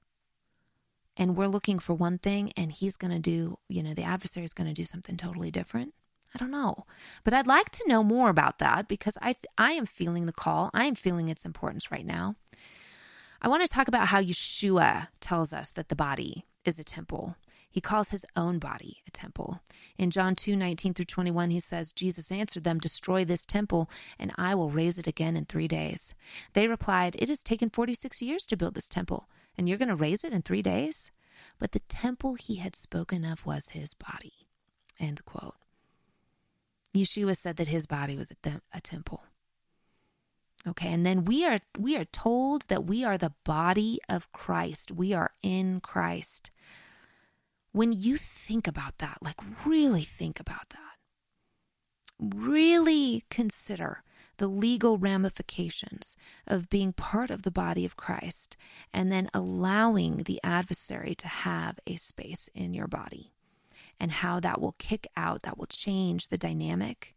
and 1.17 1.35
we're 1.35 1.47
looking 1.47 1.77
for 1.77 1.93
one 1.93 2.17
thing 2.17 2.53
and 2.55 2.71
he's 2.71 2.95
going 2.95 3.11
to 3.11 3.19
do, 3.19 3.57
you 3.67 3.83
know, 3.83 3.93
the 3.93 4.03
adversary 4.03 4.45
is 4.45 4.53
going 4.53 4.73
to 4.73 4.81
do 4.81 4.85
something 4.85 5.17
totally 5.17 5.51
different. 5.51 5.93
I 6.33 6.37
don't 6.37 6.51
know. 6.51 6.85
But 7.25 7.33
I'd 7.33 7.47
like 7.47 7.69
to 7.71 7.87
know 7.87 8.01
more 8.01 8.29
about 8.29 8.59
that 8.59 8.87
because 8.87 9.17
I 9.21 9.35
I 9.57 9.73
am 9.73 9.85
feeling 9.85 10.25
the 10.25 10.31
call. 10.31 10.69
I 10.73 10.85
am 10.85 10.95
feeling 10.95 11.27
its 11.27 11.43
importance 11.43 11.91
right 11.91 12.05
now. 12.05 12.37
I 13.43 13.47
want 13.47 13.63
to 13.63 13.67
talk 13.67 13.87
about 13.87 14.09
how 14.09 14.21
Yeshua 14.21 15.07
tells 15.19 15.51
us 15.51 15.71
that 15.71 15.89
the 15.89 15.95
body 15.95 16.45
is 16.63 16.77
a 16.77 16.83
temple. 16.83 17.35
He 17.71 17.81
calls 17.81 18.11
his 18.11 18.23
own 18.35 18.59
body 18.59 19.01
a 19.07 19.11
temple. 19.11 19.61
In 19.97 20.11
John 20.11 20.35
2 20.35 20.55
19 20.55 20.93
through 20.93 21.05
21, 21.05 21.49
he 21.49 21.59
says, 21.59 21.91
Jesus 21.91 22.31
answered 22.31 22.63
them, 22.63 22.77
Destroy 22.77 23.25
this 23.25 23.43
temple, 23.43 23.89
and 24.19 24.31
I 24.37 24.53
will 24.53 24.69
raise 24.69 24.99
it 24.99 25.07
again 25.07 25.35
in 25.35 25.45
three 25.45 25.67
days. 25.67 26.13
They 26.53 26.67
replied, 26.67 27.15
It 27.17 27.29
has 27.29 27.41
taken 27.41 27.69
46 27.69 28.21
years 28.21 28.45
to 28.45 28.57
build 28.57 28.75
this 28.75 28.89
temple, 28.89 29.27
and 29.57 29.67
you're 29.67 29.79
going 29.79 29.89
to 29.89 29.95
raise 29.95 30.23
it 30.23 30.33
in 30.33 30.43
three 30.43 30.61
days? 30.61 31.11
But 31.57 31.71
the 31.71 31.79
temple 31.79 32.35
he 32.35 32.57
had 32.57 32.75
spoken 32.75 33.25
of 33.25 33.45
was 33.45 33.69
his 33.69 33.95
body. 33.95 34.47
End 34.99 35.25
quote. 35.25 35.55
Yeshua 36.93 37.35
said 37.35 37.55
that 37.55 37.69
his 37.69 37.87
body 37.87 38.15
was 38.15 38.31
a, 38.31 38.61
a 38.71 38.81
temple. 38.81 39.23
Okay, 40.67 40.93
and 40.93 41.05
then 41.05 41.25
we 41.25 41.45
are 41.45 41.59
we 41.77 41.97
are 41.97 42.05
told 42.05 42.67
that 42.67 42.85
we 42.85 43.03
are 43.03 43.17
the 43.17 43.33
body 43.43 43.99
of 44.07 44.31
Christ. 44.31 44.91
We 44.91 45.13
are 45.13 45.31
in 45.41 45.81
Christ. 45.81 46.51
When 47.71 47.91
you 47.91 48.17
think 48.17 48.67
about 48.67 48.99
that, 48.99 49.17
like 49.21 49.39
really 49.65 50.03
think 50.03 50.39
about 50.39 50.69
that. 50.69 50.77
Really 52.19 53.23
consider 53.31 54.03
the 54.37 54.47
legal 54.47 54.97
ramifications 54.97 56.15
of 56.45 56.69
being 56.69 56.93
part 56.93 57.31
of 57.31 57.43
the 57.43 57.51
body 57.51 57.85
of 57.85 57.95
Christ 57.95 58.57
and 58.93 59.11
then 59.11 59.29
allowing 59.33 60.17
the 60.17 60.39
adversary 60.43 61.15
to 61.15 61.27
have 61.27 61.79
a 61.87 61.95
space 61.95 62.49
in 62.53 62.73
your 62.73 62.87
body 62.87 63.33
and 63.99 64.11
how 64.11 64.39
that 64.39 64.59
will 64.59 64.75
kick 64.79 65.07
out, 65.15 65.43
that 65.43 65.57
will 65.57 65.67
change 65.67 66.27
the 66.27 66.37
dynamic. 66.37 67.15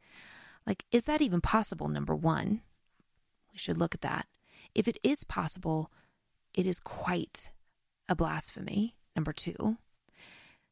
Like, 0.67 0.85
is 0.91 1.05
that 1.05 1.23
even 1.23 1.41
possible? 1.41 1.89
Number 1.89 2.15
one, 2.15 2.61
we 3.55 3.59
should 3.59 3.79
look 3.79 3.95
at 3.95 4.03
that. 4.03 4.27
If 4.75 4.89
it 4.89 4.99
is 5.03 5.25
possible, 5.25 5.91
it 6.53 6.67
is 6.67 6.81
quite 6.81 7.51
a 8.09 8.17
blasphemy. 8.17 8.97
Number 9.15 9.33
two. 9.33 9.79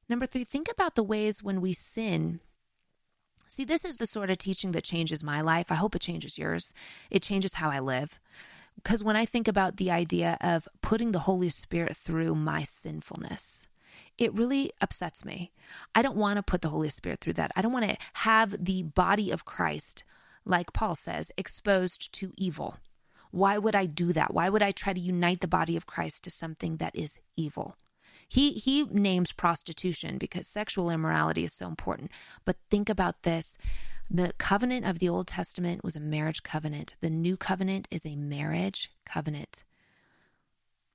Number 0.08 0.26
three, 0.26 0.44
think 0.44 0.68
about 0.70 0.96
the 0.96 1.02
ways 1.02 1.42
when 1.42 1.60
we 1.60 1.72
sin. 1.72 2.40
See, 3.46 3.64
this 3.64 3.84
is 3.84 3.98
the 3.98 4.06
sort 4.06 4.30
of 4.30 4.38
teaching 4.38 4.72
that 4.72 4.84
changes 4.84 5.22
my 5.22 5.40
life. 5.40 5.70
I 5.70 5.76
hope 5.76 5.94
it 5.94 6.02
changes 6.02 6.38
yours. 6.38 6.74
It 7.10 7.22
changes 7.22 7.54
how 7.54 7.70
I 7.70 7.78
live. 7.78 8.18
Because 8.74 9.04
when 9.04 9.16
I 9.16 9.26
think 9.26 9.46
about 9.46 9.76
the 9.76 9.90
idea 9.90 10.38
of 10.40 10.66
putting 10.80 11.12
the 11.12 11.20
Holy 11.20 11.50
Spirit 11.50 11.96
through 11.96 12.34
my 12.34 12.64
sinfulness, 12.64 13.68
it 14.18 14.34
really 14.34 14.70
upsets 14.80 15.24
me. 15.24 15.52
I 15.94 16.02
don't 16.02 16.16
want 16.16 16.38
to 16.38 16.42
put 16.42 16.62
the 16.62 16.70
Holy 16.70 16.88
Spirit 16.88 17.20
through 17.20 17.34
that. 17.34 17.52
I 17.54 17.62
don't 17.62 17.72
want 17.72 17.88
to 17.88 17.96
have 18.14 18.64
the 18.64 18.82
body 18.82 19.30
of 19.30 19.44
Christ 19.44 20.02
like 20.44 20.72
Paul 20.72 20.94
says, 20.94 21.32
exposed 21.36 22.12
to 22.14 22.32
evil. 22.36 22.76
Why 23.30 23.58
would 23.58 23.74
I 23.74 23.86
do 23.86 24.12
that? 24.12 24.34
Why 24.34 24.48
would 24.48 24.62
I 24.62 24.72
try 24.72 24.92
to 24.92 25.00
unite 25.00 25.40
the 25.40 25.48
body 25.48 25.76
of 25.76 25.86
Christ 25.86 26.24
to 26.24 26.30
something 26.30 26.76
that 26.76 26.94
is 26.94 27.20
evil? 27.36 27.76
He 28.28 28.52
he 28.52 28.84
names 28.84 29.32
prostitution 29.32 30.18
because 30.18 30.46
sexual 30.46 30.90
immorality 30.90 31.44
is 31.44 31.52
so 31.52 31.68
important. 31.68 32.10
But 32.44 32.56
think 32.70 32.88
about 32.88 33.22
this. 33.22 33.58
The 34.10 34.34
covenant 34.36 34.84
of 34.86 34.98
the 34.98 35.08
Old 35.08 35.26
Testament 35.26 35.82
was 35.82 35.96
a 35.96 36.00
marriage 36.00 36.42
covenant. 36.42 36.94
The 37.00 37.10
new 37.10 37.36
covenant 37.36 37.88
is 37.90 38.04
a 38.04 38.16
marriage 38.16 38.90
covenant. 39.06 39.64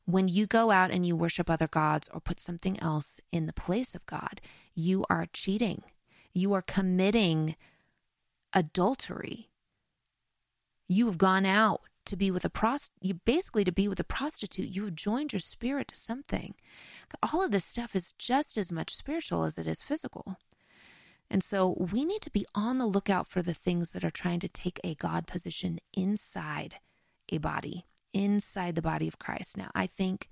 When 0.06 0.28
you 0.28 0.46
go 0.46 0.72
out 0.72 0.92
and 0.92 1.06
you 1.06 1.16
worship 1.16 1.50
other 1.50 1.68
gods 1.68 2.10
or 2.14 2.20
put 2.20 2.40
something 2.40 2.80
else 2.80 3.20
in 3.32 3.46
the 3.46 3.54
place 3.54 3.94
of 3.94 4.06
God, 4.06 4.40
you 4.74 5.04
are 5.10 5.28
cheating. 5.34 5.84
You 6.34 6.54
are 6.54 6.62
committing 6.62 7.56
adultery. 8.58 9.52
You 10.88 11.06
have 11.06 11.20
gone 11.20 11.46
out 11.46 11.82
to 12.06 12.16
be 12.16 12.32
with 12.32 12.44
a 12.44 12.50
prost 12.50 12.90
you 13.02 13.14
basically 13.14 13.64
to 13.64 13.72
be 13.72 13.88
with 13.88 14.00
a 14.00 14.04
prostitute. 14.04 14.76
You 14.76 14.86
have 14.86 14.96
joined 14.96 15.32
your 15.32 15.40
spirit 15.40 15.90
to 15.90 15.96
something. 15.96 16.56
All 17.22 17.44
of 17.44 17.52
this 17.52 17.66
stuff 17.66 17.96
is 17.96 18.14
just 18.14 18.58
as 18.58 18.72
much 18.72 18.96
spiritual 18.96 19.44
as 19.44 19.60
it 19.60 19.68
is 19.68 19.84
physical. 19.84 20.38
And 21.30 21.44
so 21.44 21.76
we 21.92 22.04
need 22.04 22.22
to 22.24 22.32
be 22.32 22.48
on 22.56 22.80
the 22.80 22.88
lookout 22.88 23.28
for 23.28 23.44
the 23.44 23.54
things 23.54 23.92
that 23.92 24.04
are 24.04 24.10
trying 24.10 24.40
to 24.40 24.48
take 24.48 24.80
a 24.84 24.96
God 24.96 25.28
position 25.28 25.80
inside 25.94 26.76
a 27.30 27.38
body, 27.38 27.86
inside 28.14 28.74
the 28.74 28.82
body 28.82 29.08
of 29.08 29.20
Christ. 29.20 29.56
Now, 29.56 29.70
I 29.76 29.86
think 29.86 30.30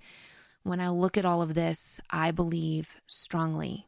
when 0.64 0.80
I 0.80 0.88
look 0.88 1.16
at 1.16 1.26
all 1.26 1.42
of 1.42 1.54
this, 1.54 2.00
I 2.10 2.32
believe 2.32 2.96
strongly 3.06 3.86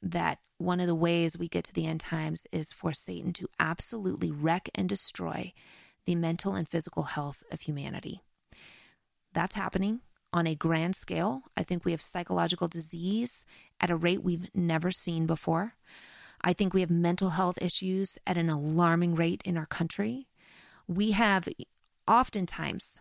that 0.00 0.38
one 0.62 0.80
of 0.80 0.86
the 0.86 0.94
ways 0.94 1.36
we 1.36 1.48
get 1.48 1.64
to 1.64 1.72
the 1.72 1.86
end 1.86 2.00
times 2.00 2.46
is 2.52 2.72
for 2.72 2.92
Satan 2.92 3.32
to 3.34 3.48
absolutely 3.58 4.30
wreck 4.30 4.68
and 4.74 4.88
destroy 4.88 5.52
the 6.06 6.14
mental 6.14 6.54
and 6.54 6.68
physical 6.68 7.04
health 7.04 7.42
of 7.50 7.62
humanity. 7.62 8.20
That's 9.32 9.54
happening 9.54 10.00
on 10.32 10.46
a 10.46 10.54
grand 10.54 10.96
scale. 10.96 11.42
I 11.56 11.62
think 11.62 11.84
we 11.84 11.90
have 11.92 12.02
psychological 12.02 12.68
disease 12.68 13.44
at 13.80 13.90
a 13.90 13.96
rate 13.96 14.22
we've 14.22 14.48
never 14.54 14.90
seen 14.90 15.26
before. 15.26 15.74
I 16.40 16.52
think 16.52 16.74
we 16.74 16.80
have 16.80 16.90
mental 16.90 17.30
health 17.30 17.58
issues 17.60 18.18
at 18.26 18.36
an 18.36 18.50
alarming 18.50 19.14
rate 19.14 19.42
in 19.44 19.56
our 19.56 19.66
country. 19.66 20.28
We 20.88 21.12
have 21.12 21.48
oftentimes, 22.08 23.00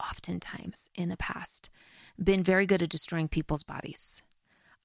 oftentimes 0.00 0.90
in 0.94 1.08
the 1.08 1.16
past, 1.16 1.70
been 2.22 2.42
very 2.42 2.66
good 2.66 2.82
at 2.82 2.88
destroying 2.88 3.28
people's 3.28 3.62
bodies. 3.62 4.22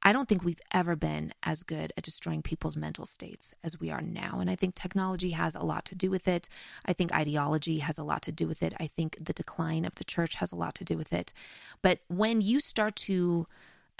I 0.03 0.13
don't 0.13 0.27
think 0.27 0.43
we've 0.43 0.61
ever 0.71 0.95
been 0.95 1.33
as 1.43 1.63
good 1.63 1.93
at 1.95 2.03
destroying 2.03 2.41
people's 2.41 2.75
mental 2.75 3.05
states 3.05 3.53
as 3.63 3.79
we 3.79 3.91
are 3.91 4.01
now. 4.01 4.39
And 4.39 4.49
I 4.49 4.55
think 4.55 4.73
technology 4.75 5.31
has 5.31 5.55
a 5.55 5.63
lot 5.63 5.85
to 5.85 5.95
do 5.95 6.09
with 6.09 6.27
it. 6.27 6.49
I 6.85 6.93
think 6.93 7.13
ideology 7.13 7.79
has 7.79 7.97
a 7.97 8.03
lot 8.03 8.21
to 8.23 8.31
do 8.31 8.47
with 8.47 8.63
it. 8.63 8.73
I 8.79 8.87
think 8.87 9.17
the 9.23 9.33
decline 9.33 9.85
of 9.85 9.95
the 9.95 10.03
church 10.03 10.35
has 10.35 10.51
a 10.51 10.55
lot 10.55 10.75
to 10.75 10.83
do 10.83 10.97
with 10.97 11.13
it. 11.13 11.33
But 11.81 11.99
when 12.07 12.41
you 12.41 12.59
start 12.61 12.95
to 13.07 13.47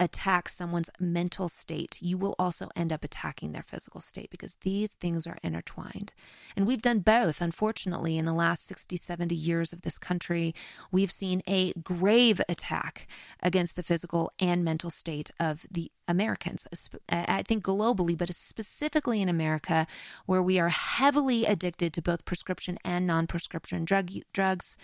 attack 0.01 0.49
someone's 0.49 0.89
mental 0.99 1.47
state, 1.47 1.99
you 2.01 2.17
will 2.17 2.35
also 2.39 2.69
end 2.75 2.91
up 2.91 3.03
attacking 3.03 3.51
their 3.51 3.61
physical 3.61 4.01
state 4.01 4.31
because 4.31 4.57
these 4.61 4.95
things 4.95 5.27
are 5.27 5.37
intertwined. 5.43 6.13
And 6.55 6.65
we've 6.65 6.81
done 6.81 6.99
both. 6.99 7.39
Unfortunately, 7.39 8.17
in 8.17 8.25
the 8.25 8.33
last 8.33 8.65
60, 8.65 8.97
70 8.97 9.35
years 9.35 9.71
of 9.71 9.83
this 9.83 9.99
country, 9.99 10.55
we've 10.91 11.11
seen 11.11 11.43
a 11.47 11.71
grave 11.73 12.41
attack 12.49 13.07
against 13.43 13.75
the 13.75 13.83
physical 13.83 14.33
and 14.39 14.65
mental 14.65 14.89
state 14.89 15.29
of 15.39 15.67
the 15.69 15.91
Americans, 16.07 16.67
I 17.09 17.41
think 17.43 17.63
globally, 17.63 18.17
but 18.17 18.33
specifically 18.35 19.21
in 19.21 19.29
America, 19.29 19.87
where 20.25 20.43
we 20.43 20.59
are 20.59 20.69
heavily 20.69 21.45
addicted 21.45 21.93
to 21.93 22.01
both 22.01 22.25
prescription 22.25 22.77
and 22.83 23.07
non 23.07 23.27
prescription 23.27 23.85
drug, 23.85 24.11
drugs, 24.33 24.77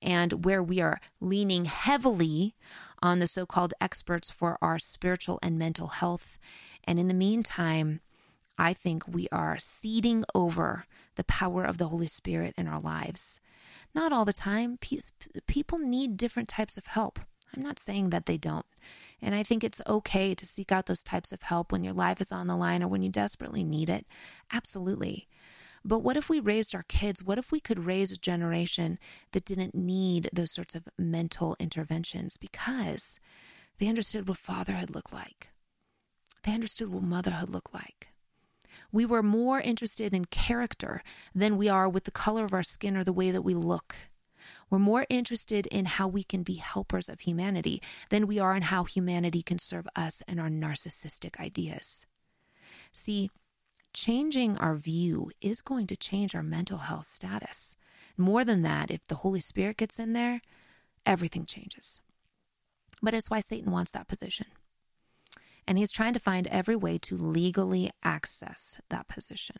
and 0.00 0.44
where 0.44 0.62
we 0.62 0.80
are 0.80 1.00
leaning 1.20 1.66
heavily 1.66 2.54
on 3.02 3.18
the 3.18 3.26
so 3.26 3.46
called 3.46 3.74
experts 3.80 4.30
for 4.30 4.58
our 4.60 4.78
spiritual 4.78 5.38
and 5.42 5.58
mental 5.58 5.88
health. 5.88 6.38
And 6.84 6.98
in 6.98 7.08
the 7.08 7.14
meantime, 7.14 8.00
I 8.58 8.74
think 8.74 9.08
we 9.08 9.28
are 9.32 9.58
ceding 9.58 10.24
over 10.34 10.84
the 11.16 11.24
power 11.24 11.64
of 11.64 11.78
the 11.78 11.88
Holy 11.88 12.06
Spirit 12.06 12.54
in 12.56 12.68
our 12.68 12.80
lives. 12.80 13.40
Not 13.94 14.12
all 14.12 14.24
the 14.24 14.32
time. 14.32 14.78
People 15.46 15.78
need 15.78 16.16
different 16.16 16.48
types 16.48 16.76
of 16.76 16.86
help. 16.86 17.18
I'm 17.56 17.62
not 17.62 17.80
saying 17.80 18.10
that 18.10 18.26
they 18.26 18.36
don't. 18.36 18.66
And 19.20 19.34
I 19.34 19.42
think 19.42 19.64
it's 19.64 19.80
okay 19.86 20.34
to 20.34 20.46
seek 20.46 20.70
out 20.70 20.86
those 20.86 21.02
types 21.02 21.32
of 21.32 21.42
help 21.42 21.72
when 21.72 21.82
your 21.82 21.92
life 21.92 22.20
is 22.20 22.30
on 22.30 22.46
the 22.46 22.56
line 22.56 22.82
or 22.82 22.88
when 22.88 23.02
you 23.02 23.10
desperately 23.10 23.64
need 23.64 23.90
it. 23.90 24.06
Absolutely. 24.52 25.26
But 25.84 26.00
what 26.00 26.16
if 26.16 26.28
we 26.28 26.40
raised 26.40 26.74
our 26.74 26.84
kids? 26.88 27.24
What 27.24 27.38
if 27.38 27.50
we 27.50 27.60
could 27.60 27.86
raise 27.86 28.12
a 28.12 28.18
generation 28.18 28.98
that 29.32 29.44
didn't 29.44 29.74
need 29.74 30.28
those 30.32 30.52
sorts 30.52 30.74
of 30.74 30.88
mental 30.98 31.56
interventions 31.58 32.36
because 32.36 33.18
they 33.78 33.88
understood 33.88 34.28
what 34.28 34.36
fatherhood 34.36 34.90
looked 34.90 35.12
like? 35.12 35.48
They 36.42 36.52
understood 36.52 36.92
what 36.92 37.02
motherhood 37.02 37.50
looked 37.50 37.72
like. 37.72 38.08
We 38.92 39.06
were 39.06 39.22
more 39.22 39.60
interested 39.60 40.14
in 40.14 40.26
character 40.26 41.02
than 41.34 41.56
we 41.56 41.68
are 41.68 41.88
with 41.88 42.04
the 42.04 42.10
color 42.10 42.44
of 42.44 42.52
our 42.52 42.62
skin 42.62 42.96
or 42.96 43.04
the 43.04 43.12
way 43.12 43.30
that 43.30 43.42
we 43.42 43.54
look. 43.54 43.96
We're 44.68 44.78
more 44.78 45.06
interested 45.08 45.66
in 45.66 45.86
how 45.86 46.08
we 46.08 46.22
can 46.22 46.42
be 46.42 46.54
helpers 46.54 47.08
of 47.08 47.20
humanity 47.20 47.82
than 48.10 48.26
we 48.26 48.38
are 48.38 48.54
in 48.54 48.62
how 48.62 48.84
humanity 48.84 49.42
can 49.42 49.58
serve 49.58 49.86
us 49.96 50.22
and 50.28 50.40
our 50.40 50.48
narcissistic 50.48 51.38
ideas. 51.40 52.06
See, 52.92 53.30
changing 53.92 54.56
our 54.58 54.76
view 54.76 55.30
is 55.40 55.60
going 55.60 55.86
to 55.88 55.96
change 55.96 56.34
our 56.34 56.42
mental 56.42 56.78
health 56.78 57.06
status. 57.06 57.76
More 58.16 58.44
than 58.44 58.62
that, 58.62 58.90
if 58.90 59.04
the 59.04 59.16
Holy 59.16 59.40
Spirit 59.40 59.78
gets 59.78 59.98
in 59.98 60.12
there, 60.12 60.42
everything 61.06 61.46
changes. 61.46 62.00
But 63.02 63.14
it's 63.14 63.30
why 63.30 63.40
Satan 63.40 63.72
wants 63.72 63.90
that 63.92 64.08
position. 64.08 64.46
And 65.66 65.78
he's 65.78 65.92
trying 65.92 66.14
to 66.14 66.20
find 66.20 66.46
every 66.48 66.76
way 66.76 66.98
to 66.98 67.16
legally 67.16 67.90
access 68.02 68.80
that 68.88 69.08
position. 69.08 69.56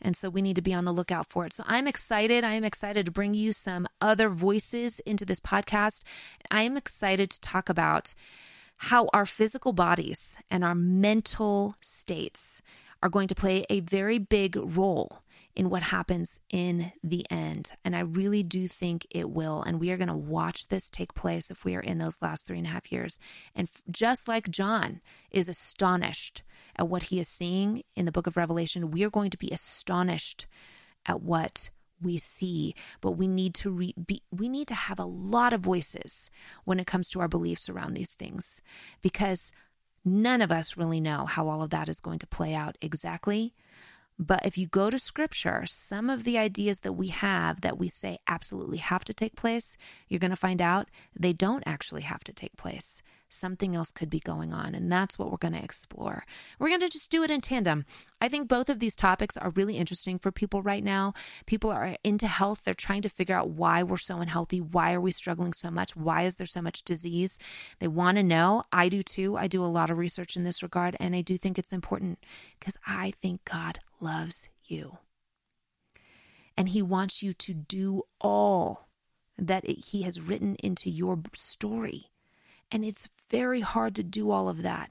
And 0.00 0.16
so 0.16 0.30
we 0.30 0.42
need 0.42 0.56
to 0.56 0.62
be 0.62 0.72
on 0.72 0.84
the 0.84 0.92
lookout 0.92 1.26
for 1.26 1.44
it. 1.44 1.52
So 1.52 1.64
I'm 1.66 1.86
excited. 1.86 2.44
I 2.44 2.54
am 2.54 2.64
excited 2.64 3.06
to 3.06 3.12
bring 3.12 3.34
you 3.34 3.52
some 3.52 3.86
other 4.00 4.28
voices 4.28 5.00
into 5.00 5.24
this 5.24 5.40
podcast. 5.40 6.02
I 6.50 6.62
am 6.62 6.76
excited 6.76 7.30
to 7.30 7.40
talk 7.40 7.68
about 7.68 8.14
how 8.76 9.08
our 9.12 9.26
physical 9.26 9.72
bodies 9.72 10.38
and 10.50 10.64
our 10.64 10.74
mental 10.74 11.74
states 11.80 12.62
are 13.02 13.08
going 13.08 13.28
to 13.28 13.34
play 13.34 13.64
a 13.68 13.80
very 13.80 14.18
big 14.18 14.56
role 14.56 15.22
in 15.54 15.70
what 15.70 15.82
happens 15.84 16.40
in 16.50 16.92
the 17.02 17.26
end. 17.30 17.72
And 17.84 17.96
I 17.96 18.00
really 18.00 18.42
do 18.42 18.68
think 18.68 19.06
it 19.10 19.30
will. 19.30 19.62
And 19.62 19.80
we 19.80 19.90
are 19.90 19.96
going 19.96 20.08
to 20.08 20.14
watch 20.14 20.68
this 20.68 20.88
take 20.88 21.14
place 21.14 21.50
if 21.50 21.64
we 21.64 21.74
are 21.74 21.80
in 21.80 21.98
those 21.98 22.22
last 22.22 22.46
three 22.46 22.58
and 22.58 22.66
a 22.66 22.70
half 22.70 22.92
years. 22.92 23.18
And 23.56 23.68
just 23.90 24.28
like 24.28 24.50
John 24.50 25.00
is 25.30 25.48
astonished 25.48 26.42
at 26.76 26.88
what 26.88 27.04
he 27.04 27.18
is 27.18 27.28
seeing 27.28 27.82
in 27.96 28.04
the 28.04 28.12
book 28.12 28.28
of 28.28 28.36
Revelation, 28.36 28.92
we 28.92 29.02
are 29.04 29.10
going 29.10 29.30
to 29.30 29.38
be 29.38 29.50
astonished 29.50 30.46
at 31.06 31.22
what 31.22 31.70
we 32.00 32.16
see 32.16 32.76
but 33.00 33.12
we 33.12 33.26
need 33.26 33.54
to 33.54 33.70
re- 33.70 33.94
be, 34.06 34.22
we 34.30 34.48
need 34.48 34.68
to 34.68 34.74
have 34.74 35.00
a 35.00 35.04
lot 35.04 35.52
of 35.52 35.60
voices 35.60 36.30
when 36.64 36.78
it 36.78 36.86
comes 36.86 37.10
to 37.10 37.18
our 37.18 37.26
beliefs 37.26 37.68
around 37.68 37.94
these 37.94 38.14
things 38.14 38.60
because 39.02 39.50
none 40.04 40.42
of 40.42 40.52
us 40.52 40.76
really 40.76 41.00
know 41.00 41.26
how 41.26 41.48
all 41.48 41.62
of 41.62 41.70
that 41.70 41.88
is 41.88 42.00
going 42.00 42.18
to 42.20 42.26
play 42.26 42.54
out 42.54 42.76
exactly. 42.80 43.54
But 44.18 44.44
if 44.44 44.58
you 44.58 44.66
go 44.66 44.90
to 44.90 44.98
scripture, 44.98 45.62
some 45.66 46.10
of 46.10 46.24
the 46.24 46.38
ideas 46.38 46.80
that 46.80 46.94
we 46.94 47.08
have 47.08 47.60
that 47.60 47.78
we 47.78 47.88
say 47.88 48.18
absolutely 48.26 48.78
have 48.78 49.04
to 49.04 49.14
take 49.14 49.36
place, 49.36 49.76
you're 50.08 50.18
going 50.18 50.30
to 50.30 50.36
find 50.36 50.60
out 50.60 50.88
they 51.18 51.32
don't 51.32 51.62
actually 51.66 52.02
have 52.02 52.24
to 52.24 52.32
take 52.32 52.56
place 52.56 53.02
something 53.28 53.76
else 53.76 53.92
could 53.92 54.10
be 54.10 54.20
going 54.20 54.52
on. 54.52 54.74
And 54.74 54.90
that's 54.90 55.18
what 55.18 55.30
we're 55.30 55.36
going 55.36 55.54
to 55.54 55.62
explore. 55.62 56.24
We're 56.58 56.68
going 56.68 56.80
to 56.80 56.88
just 56.88 57.10
do 57.10 57.22
it 57.22 57.30
in 57.30 57.40
tandem. 57.40 57.84
I 58.20 58.28
think 58.28 58.48
both 58.48 58.68
of 58.68 58.80
these 58.80 58.96
topics 58.96 59.36
are 59.36 59.50
really 59.50 59.76
interesting 59.76 60.18
for 60.18 60.32
people 60.32 60.62
right 60.62 60.82
now. 60.82 61.12
People 61.46 61.70
are 61.70 61.96
into 62.02 62.26
health. 62.26 62.62
They're 62.64 62.74
trying 62.74 63.02
to 63.02 63.08
figure 63.08 63.36
out 63.36 63.50
why 63.50 63.82
we're 63.82 63.96
so 63.96 64.18
unhealthy. 64.18 64.60
Why 64.60 64.94
are 64.94 65.00
we 65.00 65.10
struggling 65.10 65.52
so 65.52 65.70
much? 65.70 65.94
Why 65.94 66.22
is 66.22 66.36
there 66.36 66.46
so 66.46 66.62
much 66.62 66.82
disease? 66.82 67.38
They 67.78 67.88
want 67.88 68.16
to 68.16 68.22
know. 68.22 68.64
I 68.72 68.88
do 68.88 69.02
too. 69.02 69.36
I 69.36 69.46
do 69.46 69.62
a 69.62 69.66
lot 69.66 69.90
of 69.90 69.98
research 69.98 70.36
in 70.36 70.44
this 70.44 70.62
regard. 70.62 70.96
And 70.98 71.14
I 71.14 71.20
do 71.20 71.38
think 71.38 71.58
it's 71.58 71.72
important 71.72 72.18
because 72.58 72.76
I 72.86 73.12
think 73.20 73.44
God 73.44 73.80
loves 74.00 74.48
you. 74.64 74.98
And 76.56 76.70
He 76.70 76.82
wants 76.82 77.22
you 77.22 77.32
to 77.34 77.54
do 77.54 78.02
all 78.20 78.88
that 79.36 79.64
He 79.68 80.02
has 80.02 80.20
written 80.20 80.56
into 80.56 80.90
your 80.90 81.20
story. 81.34 82.10
And 82.70 82.84
it's 82.84 83.08
very 83.30 83.60
hard 83.60 83.94
to 83.96 84.02
do 84.02 84.30
all 84.30 84.48
of 84.48 84.62
that 84.62 84.90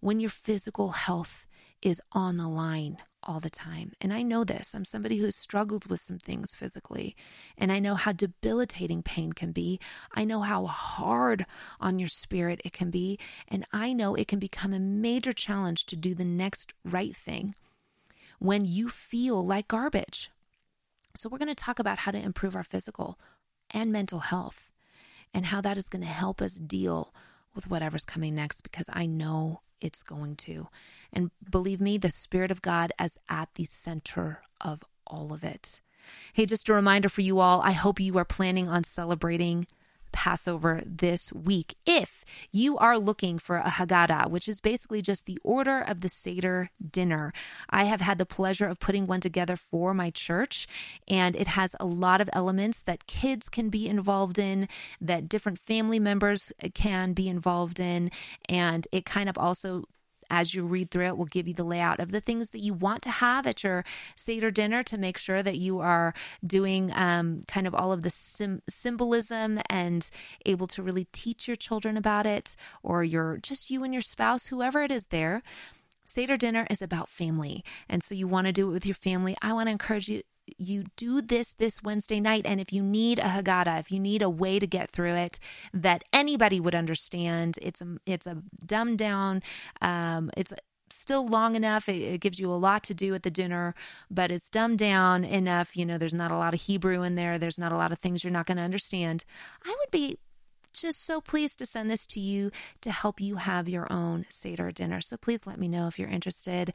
when 0.00 0.20
your 0.20 0.30
physical 0.30 0.90
health 0.90 1.46
is 1.82 2.00
on 2.12 2.36
the 2.36 2.48
line 2.48 2.98
all 3.22 3.40
the 3.40 3.50
time. 3.50 3.92
And 4.00 4.12
I 4.12 4.22
know 4.22 4.44
this. 4.44 4.74
I'm 4.74 4.84
somebody 4.84 5.18
who's 5.18 5.36
struggled 5.36 5.86
with 5.86 6.00
some 6.00 6.18
things 6.18 6.54
physically, 6.54 7.16
and 7.56 7.70
I 7.72 7.78
know 7.78 7.94
how 7.94 8.12
debilitating 8.12 9.02
pain 9.02 9.32
can 9.32 9.52
be. 9.52 9.80
I 10.14 10.24
know 10.24 10.40
how 10.40 10.66
hard 10.66 11.44
on 11.80 11.98
your 11.98 12.08
spirit 12.08 12.60
it 12.64 12.72
can 12.72 12.90
be, 12.90 13.18
and 13.48 13.66
I 13.72 13.92
know 13.92 14.14
it 14.14 14.28
can 14.28 14.38
become 14.38 14.72
a 14.72 14.80
major 14.80 15.32
challenge 15.32 15.84
to 15.86 15.96
do 15.96 16.14
the 16.14 16.24
next 16.24 16.72
right 16.84 17.14
thing 17.14 17.54
when 18.38 18.64
you 18.64 18.88
feel 18.88 19.42
like 19.42 19.68
garbage. 19.68 20.30
So, 21.16 21.28
we're 21.28 21.38
going 21.38 21.48
to 21.48 21.54
talk 21.54 21.78
about 21.80 21.98
how 21.98 22.12
to 22.12 22.18
improve 22.18 22.54
our 22.54 22.62
physical 22.62 23.18
and 23.70 23.90
mental 23.90 24.20
health 24.20 24.67
and 25.34 25.46
how 25.46 25.60
that 25.60 25.78
is 25.78 25.88
going 25.88 26.02
to 26.02 26.08
help 26.08 26.40
us 26.40 26.54
deal 26.54 27.12
with 27.54 27.70
whatever's 27.70 28.04
coming 28.04 28.34
next 28.34 28.62
because 28.62 28.88
I 28.92 29.06
know 29.06 29.62
it's 29.80 30.02
going 30.02 30.36
to. 30.36 30.68
And 31.12 31.30
believe 31.50 31.80
me, 31.80 31.98
the 31.98 32.10
Spirit 32.10 32.50
of 32.50 32.62
God 32.62 32.92
is 33.00 33.18
at 33.28 33.54
the 33.54 33.64
center 33.64 34.42
of 34.60 34.82
all 35.06 35.32
of 35.32 35.44
it. 35.44 35.80
Hey, 36.32 36.46
just 36.46 36.68
a 36.68 36.74
reminder 36.74 37.08
for 37.08 37.20
you 37.20 37.38
all 37.38 37.60
I 37.62 37.72
hope 37.72 38.00
you 38.00 38.16
are 38.18 38.24
planning 38.24 38.68
on 38.68 38.84
celebrating 38.84 39.66
Passover 40.12 40.82
this 40.84 41.32
week. 41.32 41.74
If 41.86 42.24
you 42.52 42.76
are 42.78 42.98
looking 42.98 43.38
for 43.38 43.56
a 43.58 43.70
Haggadah, 43.70 44.30
which 44.30 44.48
is 44.48 44.60
basically 44.60 45.02
just 45.02 45.26
the 45.26 45.38
order 45.42 45.80
of 45.80 46.00
the 46.00 46.08
Seder 46.08 46.70
dinner, 46.90 47.32
I 47.70 47.84
have 47.84 48.00
had 48.00 48.18
the 48.18 48.26
pleasure 48.26 48.66
of 48.66 48.80
putting 48.80 49.06
one 49.06 49.20
together 49.20 49.56
for 49.56 49.94
my 49.94 50.10
church, 50.10 50.66
and 51.06 51.36
it 51.36 51.48
has 51.48 51.74
a 51.78 51.86
lot 51.86 52.20
of 52.20 52.30
elements 52.32 52.82
that 52.82 53.06
kids 53.06 53.48
can 53.48 53.68
be 53.68 53.88
involved 53.88 54.38
in, 54.38 54.68
that 55.00 55.28
different 55.28 55.58
family 55.58 55.98
members 55.98 56.52
can 56.74 57.12
be 57.12 57.28
involved 57.28 57.80
in, 57.80 58.10
and 58.48 58.86
it 58.92 59.04
kind 59.04 59.28
of 59.28 59.36
also 59.38 59.84
as 60.30 60.54
you 60.54 60.64
read 60.64 60.90
through 60.90 61.06
it, 61.06 61.16
will 61.16 61.26
give 61.26 61.48
you 61.48 61.54
the 61.54 61.64
layout 61.64 62.00
of 62.00 62.12
the 62.12 62.20
things 62.20 62.50
that 62.50 62.60
you 62.60 62.74
want 62.74 63.02
to 63.02 63.10
have 63.10 63.46
at 63.46 63.62
your 63.62 63.84
Seder 64.16 64.50
dinner 64.50 64.82
to 64.84 64.98
make 64.98 65.18
sure 65.18 65.42
that 65.42 65.56
you 65.56 65.80
are 65.80 66.14
doing 66.46 66.90
um, 66.94 67.42
kind 67.48 67.66
of 67.66 67.74
all 67.74 67.92
of 67.92 68.02
the 68.02 68.10
sim- 68.10 68.62
symbolism 68.68 69.60
and 69.68 70.10
able 70.46 70.66
to 70.68 70.82
really 70.82 71.06
teach 71.12 71.46
your 71.46 71.56
children 71.56 71.96
about 71.96 72.26
it, 72.26 72.56
or 72.82 73.04
your 73.04 73.38
just 73.38 73.70
you 73.70 73.84
and 73.84 73.92
your 73.92 74.02
spouse, 74.02 74.46
whoever 74.46 74.82
it 74.82 74.90
is 74.90 75.06
there. 75.06 75.42
Seder 76.04 76.38
dinner 76.38 76.66
is 76.70 76.80
about 76.80 77.08
family. 77.08 77.62
And 77.88 78.02
so 78.02 78.14
you 78.14 78.26
want 78.26 78.46
to 78.46 78.52
do 78.52 78.68
it 78.68 78.72
with 78.72 78.86
your 78.86 78.94
family. 78.94 79.36
I 79.42 79.52
want 79.52 79.66
to 79.66 79.72
encourage 79.72 80.08
you 80.08 80.22
you 80.58 80.84
do 80.96 81.20
this 81.20 81.52
this 81.52 81.82
Wednesday 81.82 82.20
night. 82.20 82.46
And 82.46 82.60
if 82.60 82.72
you 82.72 82.82
need 82.82 83.18
a 83.18 83.22
Haggadah, 83.22 83.80
if 83.80 83.90
you 83.90 84.00
need 84.00 84.22
a 84.22 84.30
way 84.30 84.58
to 84.58 84.66
get 84.66 84.90
through 84.90 85.14
it 85.14 85.38
that 85.72 86.04
anybody 86.12 86.60
would 86.60 86.74
understand, 86.74 87.58
it's 87.60 87.80
a, 87.80 87.96
it's 88.06 88.26
a 88.26 88.42
dumbed 88.64 88.98
down, 88.98 89.42
um, 89.80 90.30
it's 90.36 90.52
still 90.90 91.26
long 91.26 91.54
enough. 91.54 91.88
It, 91.88 92.00
it, 92.00 92.20
gives 92.20 92.38
you 92.38 92.50
a 92.50 92.54
lot 92.54 92.82
to 92.84 92.94
do 92.94 93.14
at 93.14 93.22
the 93.22 93.30
dinner, 93.30 93.74
but 94.10 94.30
it's 94.30 94.48
dumbed 94.48 94.78
down 94.78 95.24
enough. 95.24 95.76
You 95.76 95.86
know, 95.86 95.98
there's 95.98 96.14
not 96.14 96.30
a 96.30 96.36
lot 96.36 96.54
of 96.54 96.62
Hebrew 96.62 97.02
in 97.02 97.14
there. 97.14 97.38
There's 97.38 97.58
not 97.58 97.72
a 97.72 97.76
lot 97.76 97.92
of 97.92 97.98
things 97.98 98.24
you're 98.24 98.32
not 98.32 98.46
going 98.46 98.56
to 98.56 98.62
understand. 98.62 99.24
I 99.64 99.74
would 99.78 99.90
be 99.90 100.18
just 100.72 101.04
so 101.04 101.20
pleased 101.20 101.58
to 101.58 101.66
send 101.66 101.90
this 101.90 102.06
to 102.06 102.20
you 102.20 102.50
to 102.82 102.90
help 102.90 103.20
you 103.20 103.36
have 103.36 103.68
your 103.68 103.90
own 103.92 104.26
Seder 104.28 104.70
dinner. 104.70 105.00
So 105.00 105.16
please 105.16 105.46
let 105.46 105.58
me 105.58 105.68
know 105.68 105.86
if 105.86 105.98
you're 105.98 106.08
interested. 106.08 106.74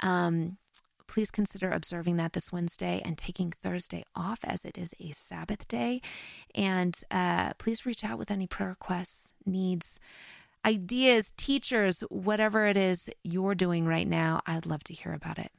Um, 0.00 0.58
please 1.10 1.32
consider 1.32 1.70
observing 1.72 2.16
that 2.16 2.34
this 2.34 2.52
Wednesday 2.52 3.02
and 3.04 3.18
taking 3.18 3.50
Thursday 3.50 4.04
off 4.14 4.38
as 4.44 4.64
it 4.64 4.78
is 4.78 4.94
a 5.00 5.10
Sabbath 5.10 5.66
day. 5.66 6.00
And 6.54 6.96
uh, 7.10 7.52
please 7.58 7.84
reach 7.84 8.04
out 8.04 8.16
with 8.16 8.30
any 8.30 8.46
prayer 8.46 8.68
requests, 8.68 9.32
needs, 9.44 9.98
ideas, 10.64 11.32
teachers, 11.36 12.04
whatever 12.10 12.64
it 12.66 12.76
is 12.76 13.10
you're 13.24 13.56
doing 13.56 13.86
right 13.86 14.06
now. 14.06 14.40
I'd 14.46 14.66
love 14.66 14.84
to 14.84 14.94
hear 14.94 15.12
about 15.12 15.40
it. 15.40 15.50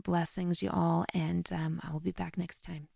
Blessings, 0.00 0.62
you 0.62 0.70
all, 0.72 1.04
and 1.12 1.48
um, 1.52 1.80
I 1.82 1.92
will 1.92 2.00
be 2.00 2.12
back 2.12 2.38
next 2.38 2.62
time. 2.62 2.86